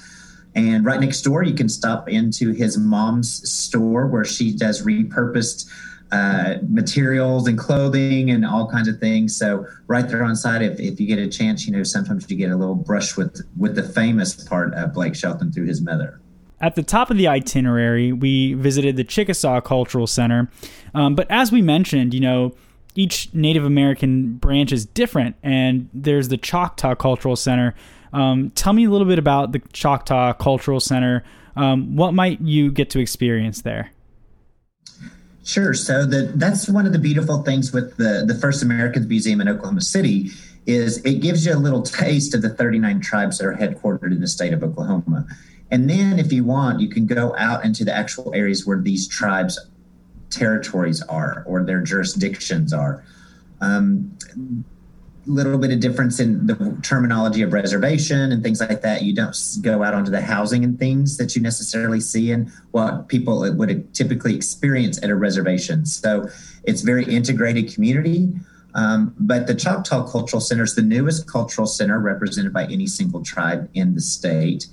And 0.54 0.84
right 0.84 1.00
next 1.00 1.22
door, 1.22 1.42
you 1.42 1.54
can 1.54 1.68
stop 1.68 2.08
into 2.08 2.52
his 2.52 2.76
mom's 2.76 3.48
store 3.48 4.06
where 4.06 4.24
she 4.24 4.52
does 4.52 4.82
repurposed 4.82 5.70
uh, 6.12 6.54
materials 6.68 7.46
and 7.46 7.58
clothing 7.58 8.30
and 8.30 8.44
all 8.44 8.68
kinds 8.68 8.88
of 8.88 8.98
things. 8.98 9.36
So 9.36 9.66
right 9.86 10.08
there 10.08 10.24
on 10.24 10.34
site, 10.34 10.62
if, 10.62 10.80
if 10.80 11.00
you 11.00 11.06
get 11.06 11.18
a 11.18 11.28
chance, 11.28 11.66
you 11.66 11.72
know, 11.72 11.82
sometimes 11.82 12.28
you 12.30 12.36
get 12.36 12.50
a 12.50 12.56
little 12.56 12.74
brush 12.74 13.16
with 13.16 13.40
with 13.56 13.74
the 13.74 13.82
famous 13.82 14.34
part 14.34 14.74
of 14.74 14.92
Blake 14.92 15.14
Shelton 15.14 15.52
through 15.52 15.66
his 15.66 15.80
mother. 15.80 16.20
At 16.60 16.74
the 16.74 16.82
top 16.82 17.10
of 17.10 17.16
the 17.16 17.26
itinerary, 17.26 18.12
we 18.12 18.52
visited 18.52 18.96
the 18.96 19.04
Chickasaw 19.04 19.62
Cultural 19.62 20.06
Center. 20.06 20.50
Um, 20.94 21.14
but 21.14 21.26
as 21.30 21.50
we 21.50 21.62
mentioned, 21.62 22.12
you 22.12 22.20
know, 22.20 22.54
each 22.94 23.32
Native 23.32 23.64
American 23.64 24.34
branch 24.34 24.72
is 24.72 24.84
different, 24.84 25.36
and 25.42 25.88
there's 25.94 26.28
the 26.28 26.36
Choctaw 26.36 26.96
Cultural 26.96 27.36
Center. 27.36 27.74
Um, 28.12 28.50
tell 28.50 28.72
me 28.72 28.84
a 28.84 28.90
little 28.90 29.06
bit 29.06 29.18
about 29.18 29.52
the 29.52 29.60
Choctaw 29.72 30.34
Cultural 30.34 30.80
Center. 30.80 31.24
Um, 31.56 31.96
what 31.96 32.12
might 32.12 32.40
you 32.40 32.70
get 32.70 32.90
to 32.90 32.98
experience 32.98 33.62
there? 33.62 33.92
Sure. 35.50 35.74
So 35.74 36.06
the, 36.06 36.30
that's 36.36 36.68
one 36.68 36.86
of 36.86 36.92
the 36.92 36.98
beautiful 37.00 37.42
things 37.42 37.72
with 37.72 37.96
the, 37.96 38.22
the 38.24 38.36
First 38.36 38.62
Americans 38.62 39.08
Museum 39.08 39.40
in 39.40 39.48
Oklahoma 39.48 39.80
City 39.80 40.30
is 40.64 40.98
it 40.98 41.14
gives 41.14 41.44
you 41.44 41.52
a 41.52 41.58
little 41.58 41.82
taste 41.82 42.34
of 42.34 42.42
the 42.42 42.50
39 42.50 43.00
tribes 43.00 43.38
that 43.38 43.46
are 43.46 43.56
headquartered 43.56 44.12
in 44.12 44.20
the 44.20 44.28
state 44.28 44.52
of 44.52 44.62
Oklahoma. 44.62 45.26
And 45.72 45.90
then 45.90 46.20
if 46.20 46.32
you 46.32 46.44
want, 46.44 46.80
you 46.80 46.88
can 46.88 47.04
go 47.04 47.34
out 47.36 47.64
into 47.64 47.84
the 47.84 47.92
actual 47.92 48.32
areas 48.32 48.64
where 48.64 48.78
these 48.78 49.08
tribes 49.08 49.58
territories 50.30 51.02
are 51.02 51.42
or 51.48 51.64
their 51.64 51.80
jurisdictions 51.80 52.72
are. 52.72 53.02
Um, 53.60 54.16
little 55.26 55.58
bit 55.58 55.70
of 55.70 55.80
difference 55.80 56.18
in 56.20 56.46
the 56.46 56.78
terminology 56.82 57.42
of 57.42 57.52
reservation 57.52 58.32
and 58.32 58.42
things 58.42 58.60
like 58.60 58.80
that. 58.82 59.02
You 59.02 59.14
don't 59.14 59.36
go 59.62 59.82
out 59.82 59.94
onto 59.94 60.10
the 60.10 60.20
housing 60.20 60.64
and 60.64 60.78
things 60.78 61.16
that 61.18 61.36
you 61.36 61.42
necessarily 61.42 62.00
see 62.00 62.32
and 62.32 62.50
what 62.70 63.08
people 63.08 63.40
would 63.52 63.94
typically 63.94 64.34
experience 64.34 65.02
at 65.02 65.10
a 65.10 65.14
reservation. 65.14 65.84
So 65.84 66.28
it's 66.64 66.82
very 66.82 67.04
integrated 67.04 67.72
community. 67.72 68.32
Um, 68.74 69.14
but 69.18 69.46
the 69.46 69.54
Choctaw 69.54 70.06
Cultural 70.08 70.40
Center 70.40 70.62
is 70.62 70.74
the 70.74 70.82
newest 70.82 71.26
cultural 71.26 71.66
center 71.66 71.98
represented 71.98 72.52
by 72.52 72.64
any 72.64 72.86
single 72.86 73.22
tribe 73.22 73.68
in 73.74 73.94
the 73.94 74.00
state. 74.00 74.66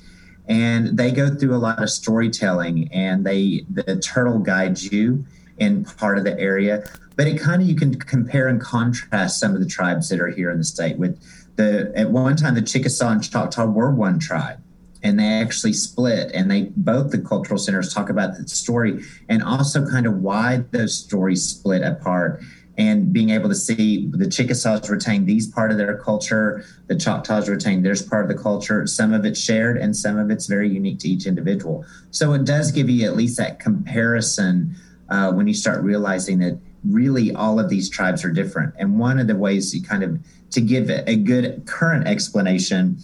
And 0.47 0.97
they 0.97 1.12
go 1.12 1.33
through 1.33 1.55
a 1.55 1.57
lot 1.57 1.81
of 1.81 1.89
storytelling 1.89 2.89
and 2.93 3.25
they 3.25 3.65
the 3.69 3.97
turtle 3.97 4.39
guides 4.39 4.91
you 4.91 5.25
in 5.57 5.83
part 5.83 6.17
of 6.17 6.23
the 6.23 6.39
area. 6.39 6.83
But 7.17 7.27
it 7.27 7.41
kind 7.41 7.62
of 7.62 7.67
you 7.67 7.75
can 7.75 7.95
compare 7.95 8.47
and 8.47 8.62
contrast 8.62 9.39
some 9.39 9.53
of 9.53 9.60
the 9.60 9.65
tribes 9.65 10.08
that 10.10 10.21
are 10.21 10.30
here 10.30 10.51
in 10.51 10.60
the 10.60 10.63
state. 10.63 10.97
With 10.97 11.19
the 11.58 11.91
at 11.95 12.12
one 12.12 12.38
time 12.38 12.56
the 12.56 12.62
Chickasaw 12.62 13.10
and 13.10 13.23
Choctaw 13.30 13.65
were 13.65 13.91
one 13.91 14.19
tribe, 14.19 14.60
and 15.03 15.19
they 15.19 15.25
actually 15.25 15.73
split. 15.73 16.32
And 16.34 16.49
they 16.49 16.71
both 16.77 17.12
the 17.12 17.17
cultural 17.17 17.58
centers 17.58 17.93
talk 17.93 18.10
about 18.10 18.38
the 18.38 18.47
story 18.47 19.03
and 19.27 19.43
also 19.43 19.86
kind 19.86 20.06
of 20.06 20.21
why 20.21 20.63
those 20.71 20.95
stories 20.95 21.43
split 21.43 21.82
apart. 21.82 22.41
And 22.77 23.12
being 23.12 23.32
able 23.32 23.49
to 23.49 23.56
see 23.56 24.08
the 24.12 24.30
Chickasaws 24.30 24.88
retain 24.88 25.25
these 25.25 25.47
part 25.47 25.71
of 25.71 25.80
their 25.80 25.97
culture, 25.97 26.63
the 26.86 26.95
Choctaws 26.95 27.49
retain 27.49 27.82
theirs 27.82 28.03
part 28.03 28.30
of 28.30 28.30
the 28.30 28.41
culture. 28.41 28.86
Some 28.86 29.13
of 29.13 29.25
it's 29.25 29.39
shared, 29.39 29.77
and 29.77 29.95
some 29.95 30.19
of 30.19 30.30
it's 30.30 30.45
very 30.45 30.69
unique 30.69 30.99
to 30.99 31.10
each 31.10 31.25
individual. 31.25 31.84
So 32.12 32.34
it 32.34 32.45
does 32.45 32.71
give 32.71 32.88
you 32.88 33.08
at 33.08 33.15
least 33.15 33.38
that 33.38 33.60
comparison 33.60 34.75
uh, 35.10 35.32
when 35.32 35.47
you 35.47 35.56
start 35.56 35.82
realizing 35.82 36.38
that 36.39 36.60
really 36.89 37.34
all 37.34 37.60
of 37.60 37.69
these 37.69 37.89
tribes 37.89 38.23
are 38.23 38.32
different. 38.32 38.73
And 38.78 39.00
one 39.00 39.19
of 39.19 39.28
the 39.28 39.36
ways 39.36 39.73
you 39.73 39.82
kind 39.82 40.04
of 40.04 40.19
to 40.52 40.62
give 40.62 40.89
a 40.89 41.15
good 41.15 41.65
current 41.65 42.08
explanation 42.08 42.97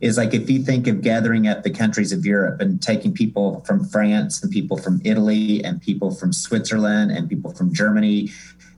is 0.00 0.16
like 0.16 0.34
if 0.34 0.48
you 0.48 0.62
think 0.62 0.86
of 0.86 1.00
gathering 1.00 1.48
up 1.48 1.62
the 1.62 1.70
countries 1.70 2.12
of 2.12 2.24
Europe 2.24 2.60
and 2.60 2.80
taking 2.80 3.12
people 3.12 3.62
from 3.66 3.84
France 3.84 4.42
and 4.42 4.52
people 4.52 4.76
from 4.76 5.00
Italy 5.04 5.62
and 5.64 5.80
people 5.82 6.10
from 6.10 6.32
Switzerland 6.32 7.10
and 7.10 7.28
people 7.28 7.52
from 7.52 7.74
Germany 7.74 8.30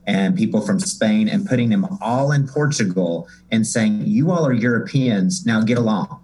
and 0.06 0.36
people 0.36 0.60
from 0.60 0.80
Spain 0.80 1.28
and 1.28 1.46
putting 1.46 1.68
them 1.68 1.86
all 2.00 2.32
in 2.32 2.48
Portugal 2.48 3.28
and 3.50 3.66
saying, 3.66 4.02
You 4.06 4.30
all 4.30 4.46
are 4.46 4.52
Europeans, 4.52 5.44
now 5.44 5.62
get 5.62 5.76
along 5.78 6.20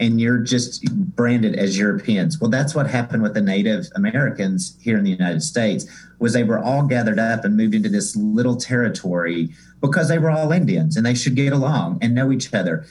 and 0.00 0.18
you're 0.18 0.38
just 0.38 0.82
branded 1.14 1.54
as 1.56 1.78
Europeans. 1.78 2.40
Well, 2.40 2.50
that's 2.50 2.74
what 2.74 2.88
happened 2.88 3.22
with 3.22 3.34
the 3.34 3.42
Native 3.42 3.88
Americans 3.94 4.76
here 4.80 4.96
in 4.96 5.04
the 5.04 5.10
United 5.10 5.42
States 5.42 5.86
was 6.18 6.32
they 6.32 6.42
were 6.42 6.58
all 6.58 6.84
gathered 6.84 7.18
up 7.18 7.44
and 7.44 7.56
moved 7.56 7.74
into 7.74 7.90
this 7.90 8.16
little 8.16 8.56
territory 8.56 9.50
because 9.80 10.08
they 10.08 10.18
were 10.18 10.30
all 10.30 10.52
Indians 10.52 10.96
and 10.96 11.04
they 11.04 11.14
should 11.14 11.36
get 11.36 11.52
along 11.52 11.98
and 12.00 12.14
know 12.14 12.32
each 12.32 12.52
other. 12.54 12.86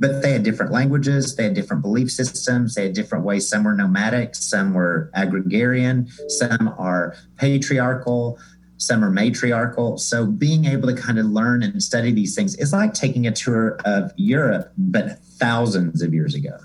But 0.00 0.22
they 0.22 0.32
had 0.32 0.42
different 0.42 0.72
languages, 0.72 1.36
they 1.36 1.44
had 1.44 1.54
different 1.54 1.82
belief 1.82 2.10
systems, 2.10 2.74
they 2.74 2.84
had 2.84 2.94
different 2.94 3.24
ways. 3.24 3.46
Some 3.46 3.62
were 3.62 3.74
nomadic, 3.74 4.34
some 4.34 4.74
were 4.74 5.10
agrarian, 5.14 6.08
some 6.28 6.74
are 6.78 7.14
patriarchal, 7.36 8.38
some 8.76 9.04
are 9.04 9.10
matriarchal. 9.10 9.98
So 9.98 10.26
being 10.26 10.64
able 10.64 10.88
to 10.88 10.94
kind 10.94 11.18
of 11.18 11.26
learn 11.26 11.62
and 11.62 11.82
study 11.82 12.12
these 12.12 12.34
things 12.34 12.56
is 12.56 12.72
like 12.72 12.94
taking 12.94 13.26
a 13.26 13.32
tour 13.32 13.78
of 13.84 14.12
Europe, 14.16 14.72
but 14.76 15.18
thousands 15.20 16.02
of 16.02 16.12
years 16.12 16.34
ago. 16.34 16.56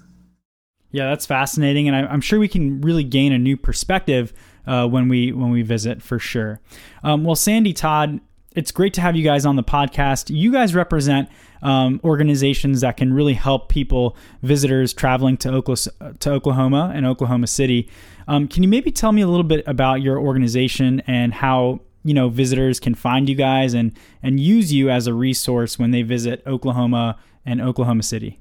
Yeah, 0.91 1.09
that's 1.09 1.25
fascinating, 1.25 1.87
and 1.87 1.95
I, 1.95 2.11
am 2.11 2.21
sure 2.21 2.39
we 2.39 2.47
can 2.47 2.81
really 2.81 3.03
gain 3.03 3.31
a 3.31 3.37
new 3.37 3.55
perspective 3.55 4.33
uh, 4.65 4.87
when 4.87 5.07
we 5.07 5.31
when 5.31 5.51
we 5.51 5.61
visit 5.61 6.01
for 6.01 6.17
sure. 6.17 6.61
Um, 7.03 7.23
well, 7.23 7.35
Sandy 7.35 7.73
Todd, 7.73 8.19
it's 8.55 8.71
great 8.71 8.95
to 8.95 9.01
have 9.01 9.15
you 9.15 9.23
guys 9.23 9.45
on 9.45 9.55
the 9.55 9.63
podcast. 9.63 10.35
You 10.35 10.51
guys 10.51 10.73
represent 10.73 11.29
um, 11.61 12.01
organizations 12.03 12.81
that 12.81 12.97
can 12.97 13.13
really 13.13 13.35
help 13.35 13.69
people, 13.69 14.17
visitors 14.41 14.91
traveling 14.91 15.37
to 15.37 15.49
Oklahoma, 15.49 16.15
to 16.19 16.31
Oklahoma 16.31 16.91
and 16.95 17.05
Oklahoma 17.05 17.45
City. 17.45 17.87
Um, 18.27 18.47
can 18.47 18.63
you 18.63 18.69
maybe 18.69 18.91
tell 18.91 19.11
me 19.11 19.21
a 19.21 19.27
little 19.27 19.43
bit 19.43 19.63
about 19.67 20.01
your 20.01 20.17
organization 20.17 21.01
and 21.01 21.33
how 21.33 21.81
you 22.03 22.13
know 22.13 22.29
visitors 22.29 22.79
can 22.79 22.95
find 22.95 23.27
you 23.29 23.35
guys 23.35 23.73
and 23.73 23.93
and 24.23 24.39
use 24.39 24.73
you 24.73 24.89
as 24.89 25.07
a 25.07 25.13
resource 25.13 25.77
when 25.77 25.91
they 25.91 26.01
visit 26.01 26.41
Oklahoma 26.45 27.17
and 27.45 27.61
Oklahoma 27.61 28.03
City? 28.03 28.39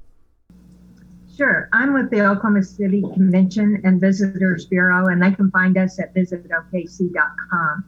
Sure. 1.39 1.69
I'm 1.71 1.93
with 1.93 2.09
the 2.11 2.19
Oklahoma 2.19 2.63
City 2.63 3.01
Convention 3.01 3.81
and 3.85 4.01
Visitors 4.01 4.65
Bureau, 4.65 5.07
and 5.07 5.23
they 5.23 5.31
can 5.31 5.49
find 5.51 5.77
us 5.77 5.97
at 5.97 6.13
visitokc.com. 6.13 7.85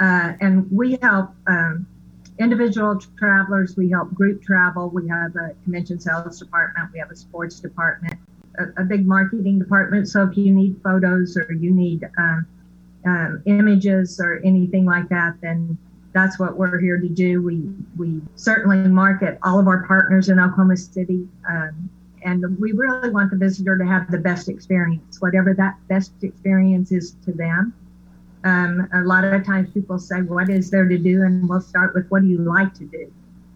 Uh, 0.00 0.32
and 0.40 0.68
we 0.68 0.98
help 1.00 1.30
um, 1.46 1.86
individual 2.40 3.00
travelers, 3.16 3.76
we 3.76 3.88
help 3.88 4.12
group 4.14 4.42
travel, 4.42 4.90
we 4.90 5.06
have 5.06 5.36
a 5.36 5.54
convention 5.62 6.00
sales 6.00 6.40
department, 6.40 6.90
we 6.92 6.98
have 6.98 7.12
a 7.12 7.14
sports 7.14 7.60
department, 7.60 8.18
a, 8.58 8.82
a 8.82 8.84
big 8.84 9.06
marketing 9.06 9.60
department. 9.60 10.08
So 10.08 10.24
if 10.24 10.36
you 10.36 10.52
need 10.52 10.80
photos 10.82 11.36
or 11.36 11.52
you 11.52 11.70
need 11.70 12.08
um, 12.18 12.46
um, 13.06 13.42
images 13.46 14.20
or 14.20 14.40
anything 14.44 14.84
like 14.84 15.08
that, 15.08 15.34
then 15.40 15.76
that's 16.12 16.38
what 16.38 16.56
we're 16.56 16.78
here 16.78 16.98
to 16.98 17.08
do. 17.08 17.42
We 17.42 17.62
we 17.96 18.20
certainly 18.36 18.76
market 18.88 19.38
all 19.42 19.58
of 19.58 19.66
our 19.66 19.86
partners 19.86 20.28
in 20.28 20.38
Oklahoma 20.38 20.76
City. 20.76 21.26
Um, 21.48 21.90
and 22.24 22.44
we 22.60 22.72
really 22.72 23.10
want 23.10 23.30
the 23.30 23.36
visitor 23.36 23.76
to 23.76 23.84
have 23.84 24.10
the 24.10 24.18
best 24.18 24.48
experience, 24.48 25.20
whatever 25.20 25.54
that 25.54 25.76
best 25.88 26.12
experience 26.22 26.92
is 26.92 27.16
to 27.24 27.32
them. 27.32 27.74
Um, 28.44 28.88
a 28.92 29.00
lot 29.02 29.24
of 29.24 29.44
times 29.44 29.70
people 29.70 29.98
say, 29.98 30.22
What 30.22 30.48
is 30.48 30.70
there 30.70 30.86
to 30.86 30.98
do? 30.98 31.22
And 31.22 31.48
we'll 31.48 31.60
start 31.60 31.94
with, 31.94 32.08
What 32.10 32.22
do 32.22 32.28
you 32.28 32.38
like 32.38 32.74
to 32.74 32.84
do? 32.84 33.12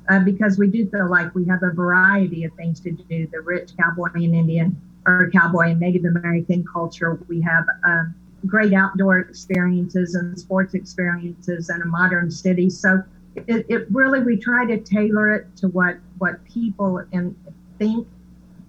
Uh, 0.09 0.20
because 0.20 0.59
we 0.59 0.68
do 0.68 0.88
feel 0.88 1.11
like 1.11 1.35
we 1.35 1.44
have 1.46 1.62
a 1.62 1.70
variety 1.70 2.44
of 2.44 2.52
things 2.54 2.78
to 2.80 2.92
do 2.92 3.26
the 3.32 3.40
rich 3.40 3.70
cowboy 3.76 4.11
and 4.14 4.35
Indian 4.35 4.80
or 5.04 5.30
cowboy 5.32 5.70
and 5.70 5.80
Native 5.80 6.04
American 6.04 6.64
culture. 6.64 7.18
We 7.28 7.40
have 7.40 7.64
um, 7.85 8.14
great 8.46 8.72
outdoor 8.72 9.18
experiences 9.18 10.14
and 10.14 10.38
sports 10.38 10.74
experiences 10.74 11.68
and 11.68 11.82
a 11.82 11.87
modern 11.87 12.30
city. 12.30 12.70
So 12.70 13.02
it, 13.35 13.66
it 13.68 13.87
really, 13.90 14.20
we 14.20 14.37
try 14.37 14.66
to 14.66 14.78
tailor 14.78 15.35
it 15.35 15.56
to 15.56 15.68
what, 15.68 15.98
what 16.18 16.44
people 16.44 17.04
in, 17.12 17.37
think 17.78 18.06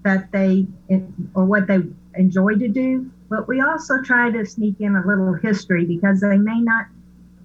that 0.04 0.32
they, 0.32 0.68
or 1.34 1.46
what 1.46 1.68
they 1.68 1.82
enjoy 2.16 2.56
to 2.56 2.68
do 2.68 3.10
but 3.30 3.48
we 3.48 3.62
also 3.62 4.02
try 4.02 4.32
to 4.32 4.46
sneak 4.46 4.80
in 4.80 4.96
a 4.96 5.06
little 5.06 5.34
history 5.34 5.86
because 5.86 6.22
they 6.22 6.38
may 6.38 6.60
not 6.62 6.86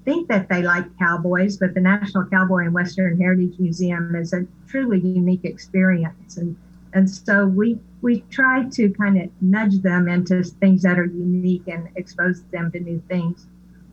think 0.05 0.29
that 0.29 0.49
they 0.49 0.63
like 0.63 0.87
cowboys, 0.99 1.57
but 1.57 1.75
the 1.75 1.81
National 1.81 2.25
Cowboy 2.27 2.65
and 2.65 2.75
Western 2.75 3.21
Heritage 3.21 3.59
Museum 3.59 4.15
is 4.15 4.33
a 4.33 4.47
truly 4.69 5.01
unique 5.01 5.45
experience. 5.45 6.37
And 6.37 6.57
and 6.95 7.09
so 7.09 7.47
we 7.47 7.79
we 8.03 8.21
try 8.31 8.65
to 8.65 8.91
kind 8.91 9.21
of 9.21 9.31
nudge 9.41 9.81
them 9.81 10.09
into 10.09 10.43
things 10.43 10.83
that 10.83 10.99
are 10.99 11.07
unique 11.07 11.67
and 11.69 11.89
expose 11.97 12.43
them 12.53 12.71
to 12.73 12.81
new 12.81 13.03
things 13.09 13.47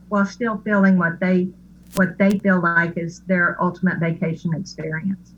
while 0.09 0.25
still 0.25 0.57
feeling 0.65 0.97
what 0.97 1.19
they 1.19 1.47
what 1.95 2.17
they 2.17 2.37
feel 2.39 2.61
like 2.61 2.97
is 2.97 3.21
their 3.21 3.57
ultimate 3.61 3.97
vacation 3.99 4.53
experience. 4.53 5.33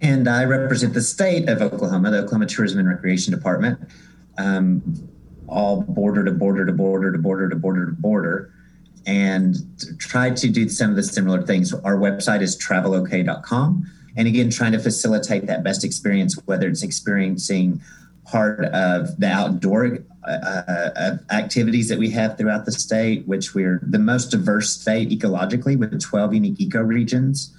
And 0.00 0.28
I 0.28 0.44
represent 0.44 0.94
the 0.94 1.02
state 1.02 1.48
of 1.48 1.60
Oklahoma, 1.60 2.10
the 2.10 2.18
Oklahoma 2.18 2.46
Tourism 2.46 2.78
and 2.78 2.88
Recreation 2.88 3.34
Department. 3.34 3.78
Um, 4.38 4.82
all 5.46 5.82
border 5.82 6.24
to 6.24 6.30
border 6.30 6.64
to 6.64 6.72
border 6.72 7.12
to 7.12 7.18
border 7.18 7.48
to 7.48 7.56
border 7.56 7.86
to 7.86 7.92
border 7.92 8.52
and 9.06 9.56
try 9.98 10.30
to 10.30 10.48
do 10.48 10.68
some 10.68 10.90
of 10.90 10.96
the 10.96 11.02
similar 11.02 11.42
things. 11.42 11.74
Our 11.74 11.96
website 11.96 12.40
is 12.40 12.56
travelok.com. 12.56 13.90
And 14.16 14.28
again, 14.28 14.50
trying 14.50 14.72
to 14.72 14.78
facilitate 14.78 15.46
that 15.46 15.64
best 15.64 15.84
experience, 15.84 16.38
whether 16.46 16.68
it's 16.68 16.82
experiencing 16.82 17.80
part 18.30 18.64
of 18.66 19.18
the 19.18 19.26
outdoor 19.26 19.98
uh, 20.26 20.30
uh, 20.30 21.16
activities 21.30 21.88
that 21.88 21.98
we 21.98 22.10
have 22.10 22.38
throughout 22.38 22.64
the 22.64 22.72
state, 22.72 23.26
which 23.26 23.54
we're 23.54 23.80
the 23.82 23.98
most 23.98 24.30
diverse 24.30 24.70
state 24.70 25.08
ecologically 25.10 25.76
with 25.76 26.00
12 26.00 26.34
unique 26.34 26.58
ecoregions 26.58 27.50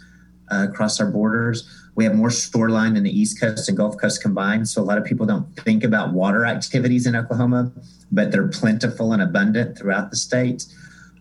uh, 0.51 0.67
across 0.69 0.99
our 0.99 1.09
borders. 1.09 1.69
We 1.95 2.05
have 2.05 2.15
more 2.15 2.31
shoreline 2.31 2.95
in 2.95 3.03
the 3.03 3.11
East 3.11 3.39
Coast 3.39 3.67
and 3.67 3.77
Gulf 3.77 3.97
Coast 3.97 4.21
combined. 4.21 4.69
So 4.69 4.81
a 4.81 4.85
lot 4.85 4.97
of 4.97 5.03
people 5.03 5.25
don't 5.25 5.53
think 5.57 5.83
about 5.83 6.13
water 6.13 6.45
activities 6.45 7.05
in 7.05 7.15
Oklahoma, 7.15 7.71
but 8.11 8.31
they're 8.31 8.47
plentiful 8.47 9.11
and 9.11 9.21
abundant 9.21 9.77
throughout 9.77 10.09
the 10.09 10.15
state. 10.15 10.65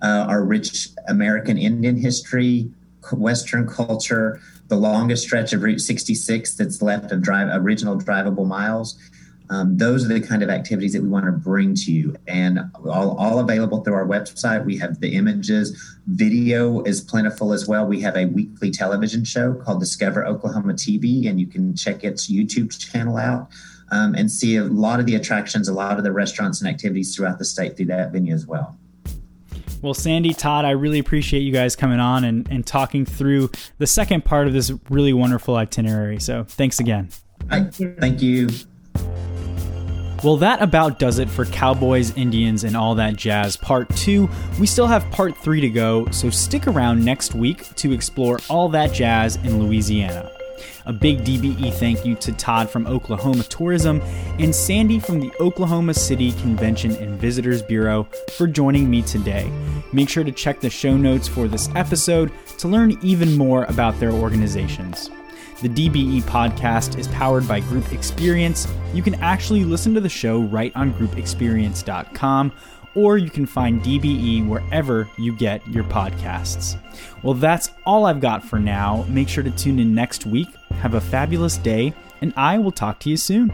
Uh, 0.03 0.27
our 0.29 0.45
rich 0.45 0.89
American 1.09 1.59
Indian 1.59 1.97
history, 1.97 2.71
Western 3.13 3.67
culture, 3.67 4.41
the 4.69 4.77
longest 4.77 5.25
stretch 5.25 5.53
of 5.53 5.63
Route 5.63 5.81
66 5.81 6.55
that's 6.55 6.81
left 6.81 7.11
of 7.11 7.21
drive 7.21 7.49
original 7.51 7.99
drivable 7.99 8.47
miles 8.47 8.97
um, 9.51 9.77
those 9.77 10.05
are 10.05 10.09
the 10.09 10.21
kind 10.21 10.43
of 10.43 10.49
activities 10.49 10.93
that 10.93 11.03
we 11.03 11.09
want 11.09 11.27
to 11.27 11.33
bring 11.33 11.75
to 11.75 11.93
you 11.93 12.17
and 12.27 12.61
all, 12.87 13.17
all 13.19 13.41
available 13.41 13.83
through 13.83 13.95
our 13.95 14.07
website 14.07 14.65
we 14.65 14.79
have 14.79 15.01
the 15.01 15.15
images 15.15 15.99
video 16.07 16.83
is 16.83 17.01
plentiful 17.01 17.53
as 17.53 17.69
well 17.69 17.85
we 17.87 18.01
have 18.01 18.17
a 18.17 18.27
weekly 18.27 18.71
television 18.71 19.25
show 19.25 19.53
called 19.55 19.81
discover 19.81 20.25
oklahoma 20.25 20.73
tv 20.73 21.29
and 21.29 21.39
you 21.39 21.47
can 21.47 21.77
check 21.77 22.05
its 22.05 22.31
youtube 22.31 22.77
channel 22.79 23.17
out 23.17 23.49
um, 23.93 24.15
and 24.15 24.31
see 24.31 24.57
a 24.57 24.65
lot 24.65 25.01
of 25.01 25.07
the 25.07 25.17
attractions 25.17 25.69
a 25.69 25.75
lot 25.75 25.99
of 25.99 26.05
the 26.05 26.13
restaurants 26.13 26.61
and 26.61 26.71
activities 26.71 27.15
throughout 27.15 27.39
the 27.39 27.45
state 27.45 27.77
through 27.77 27.87
that 27.87 28.13
venue 28.13 28.33
as 28.33 28.47
well 28.47 28.79
well, 29.83 29.95
Sandy, 29.95 30.35
Todd, 30.35 30.67
I 30.67 30.73
really 30.73 30.99
appreciate 30.99 31.41
you 31.41 31.53
guys 31.53 31.75
coming 31.75 32.01
on 32.01 32.25
and, 32.25 32.47
and 32.51 32.67
talking 32.67 33.07
through 33.07 33.51
the 33.79 33.87
second 33.87 34.27
part 34.27 34.47
of 34.47 34.53
this 34.53 34.71
really 34.91 35.15
wonderful 35.15 35.57
itinerary. 35.57 36.21
So 36.21 36.45
thanks 36.45 36.81
again. 36.81 37.09
Thank 37.49 37.81
you. 37.81 37.97
Thank 37.99 38.21
you. 38.21 38.49
Well, 40.22 40.37
that 40.37 40.61
about 40.61 40.98
does 40.98 41.18
it 41.18 41.30
for 41.30 41.46
Cowboys, 41.46 42.14
Indians, 42.14 42.64
and 42.64 42.76
all 42.76 42.94
that 42.96 43.16
jazz 43.16 43.56
part 43.56 43.88
two. 43.96 44.28
We 44.59 44.66
still 44.66 44.87
have 44.87 45.11
part 45.11 45.35
three 45.38 45.62
to 45.62 45.70
go, 45.70 46.11
so 46.11 46.28
stick 46.28 46.66
around 46.66 47.02
next 47.02 47.35
week 47.35 47.74
to 47.76 47.92
explore 47.92 48.38
all 48.50 48.68
that 48.68 48.92
jazz 48.92 49.37
in 49.37 49.64
Louisiana. 49.64 50.30
A 50.85 50.92
big 50.92 51.24
DBE 51.24 51.72
thank 51.74 52.04
you 52.04 52.16
to 52.16 52.33
Todd 52.33 52.68
from 52.68 52.87
Oklahoma 52.87 53.44
Tourism 53.44 54.02
and 54.38 54.54
Sandy 54.54 54.98
from 54.98 55.20
the 55.20 55.33
Oklahoma 55.40 55.94
City 55.94 56.33
Convention 56.33 56.92
and 56.96 57.18
Visitors 57.18 57.62
Bureau 57.62 58.06
for 58.37 58.46
joining 58.46 58.90
me 58.90 59.00
today. 59.00 59.50
Make 59.92 60.11
sure 60.11 60.24
to 60.24 60.33
check 60.33 60.61
the 60.61 60.68
show 60.68 60.98
notes 60.98 61.28
for 61.28 61.48
this 61.48 61.70
episode 61.74 62.30
to 62.59 62.68
learn 62.68 62.98
even 63.02 63.38
more 63.38 63.64
about 63.64 63.98
their 64.00 64.12
organizations. 64.12 65.11
The 65.61 65.68
DBE 65.68 66.23
podcast 66.23 66.99
is 66.99 67.07
powered 67.09 67.46
by 67.46 67.61
Group 67.61 67.92
Experience. 67.92 68.66
You 68.94 69.03
can 69.03 69.14
actually 69.16 69.62
listen 69.62 69.92
to 69.92 70.01
the 70.01 70.09
show 70.09 70.40
right 70.40 70.73
on 70.75 70.94
groupexperience.com, 70.94 72.53
or 72.94 73.18
you 73.18 73.29
can 73.29 73.44
find 73.44 73.83
DBE 73.83 74.49
wherever 74.49 75.07
you 75.18 75.37
get 75.37 75.66
your 75.68 75.85
podcasts. 75.85 76.81
Well, 77.23 77.35
that's 77.35 77.73
all 77.85 78.07
I've 78.07 78.20
got 78.20 78.42
for 78.42 78.59
now. 78.59 79.05
Make 79.07 79.29
sure 79.29 79.44
to 79.44 79.51
tune 79.51 79.79
in 79.79 79.94
next 79.94 80.25
week. 80.25 80.49
Have 80.79 80.94
a 80.94 81.01
fabulous 81.01 81.59
day, 81.59 81.92
and 82.23 82.33
I 82.38 82.57
will 82.57 82.73
talk 82.73 82.99
to 83.01 83.11
you 83.11 83.18
soon. 83.18 83.53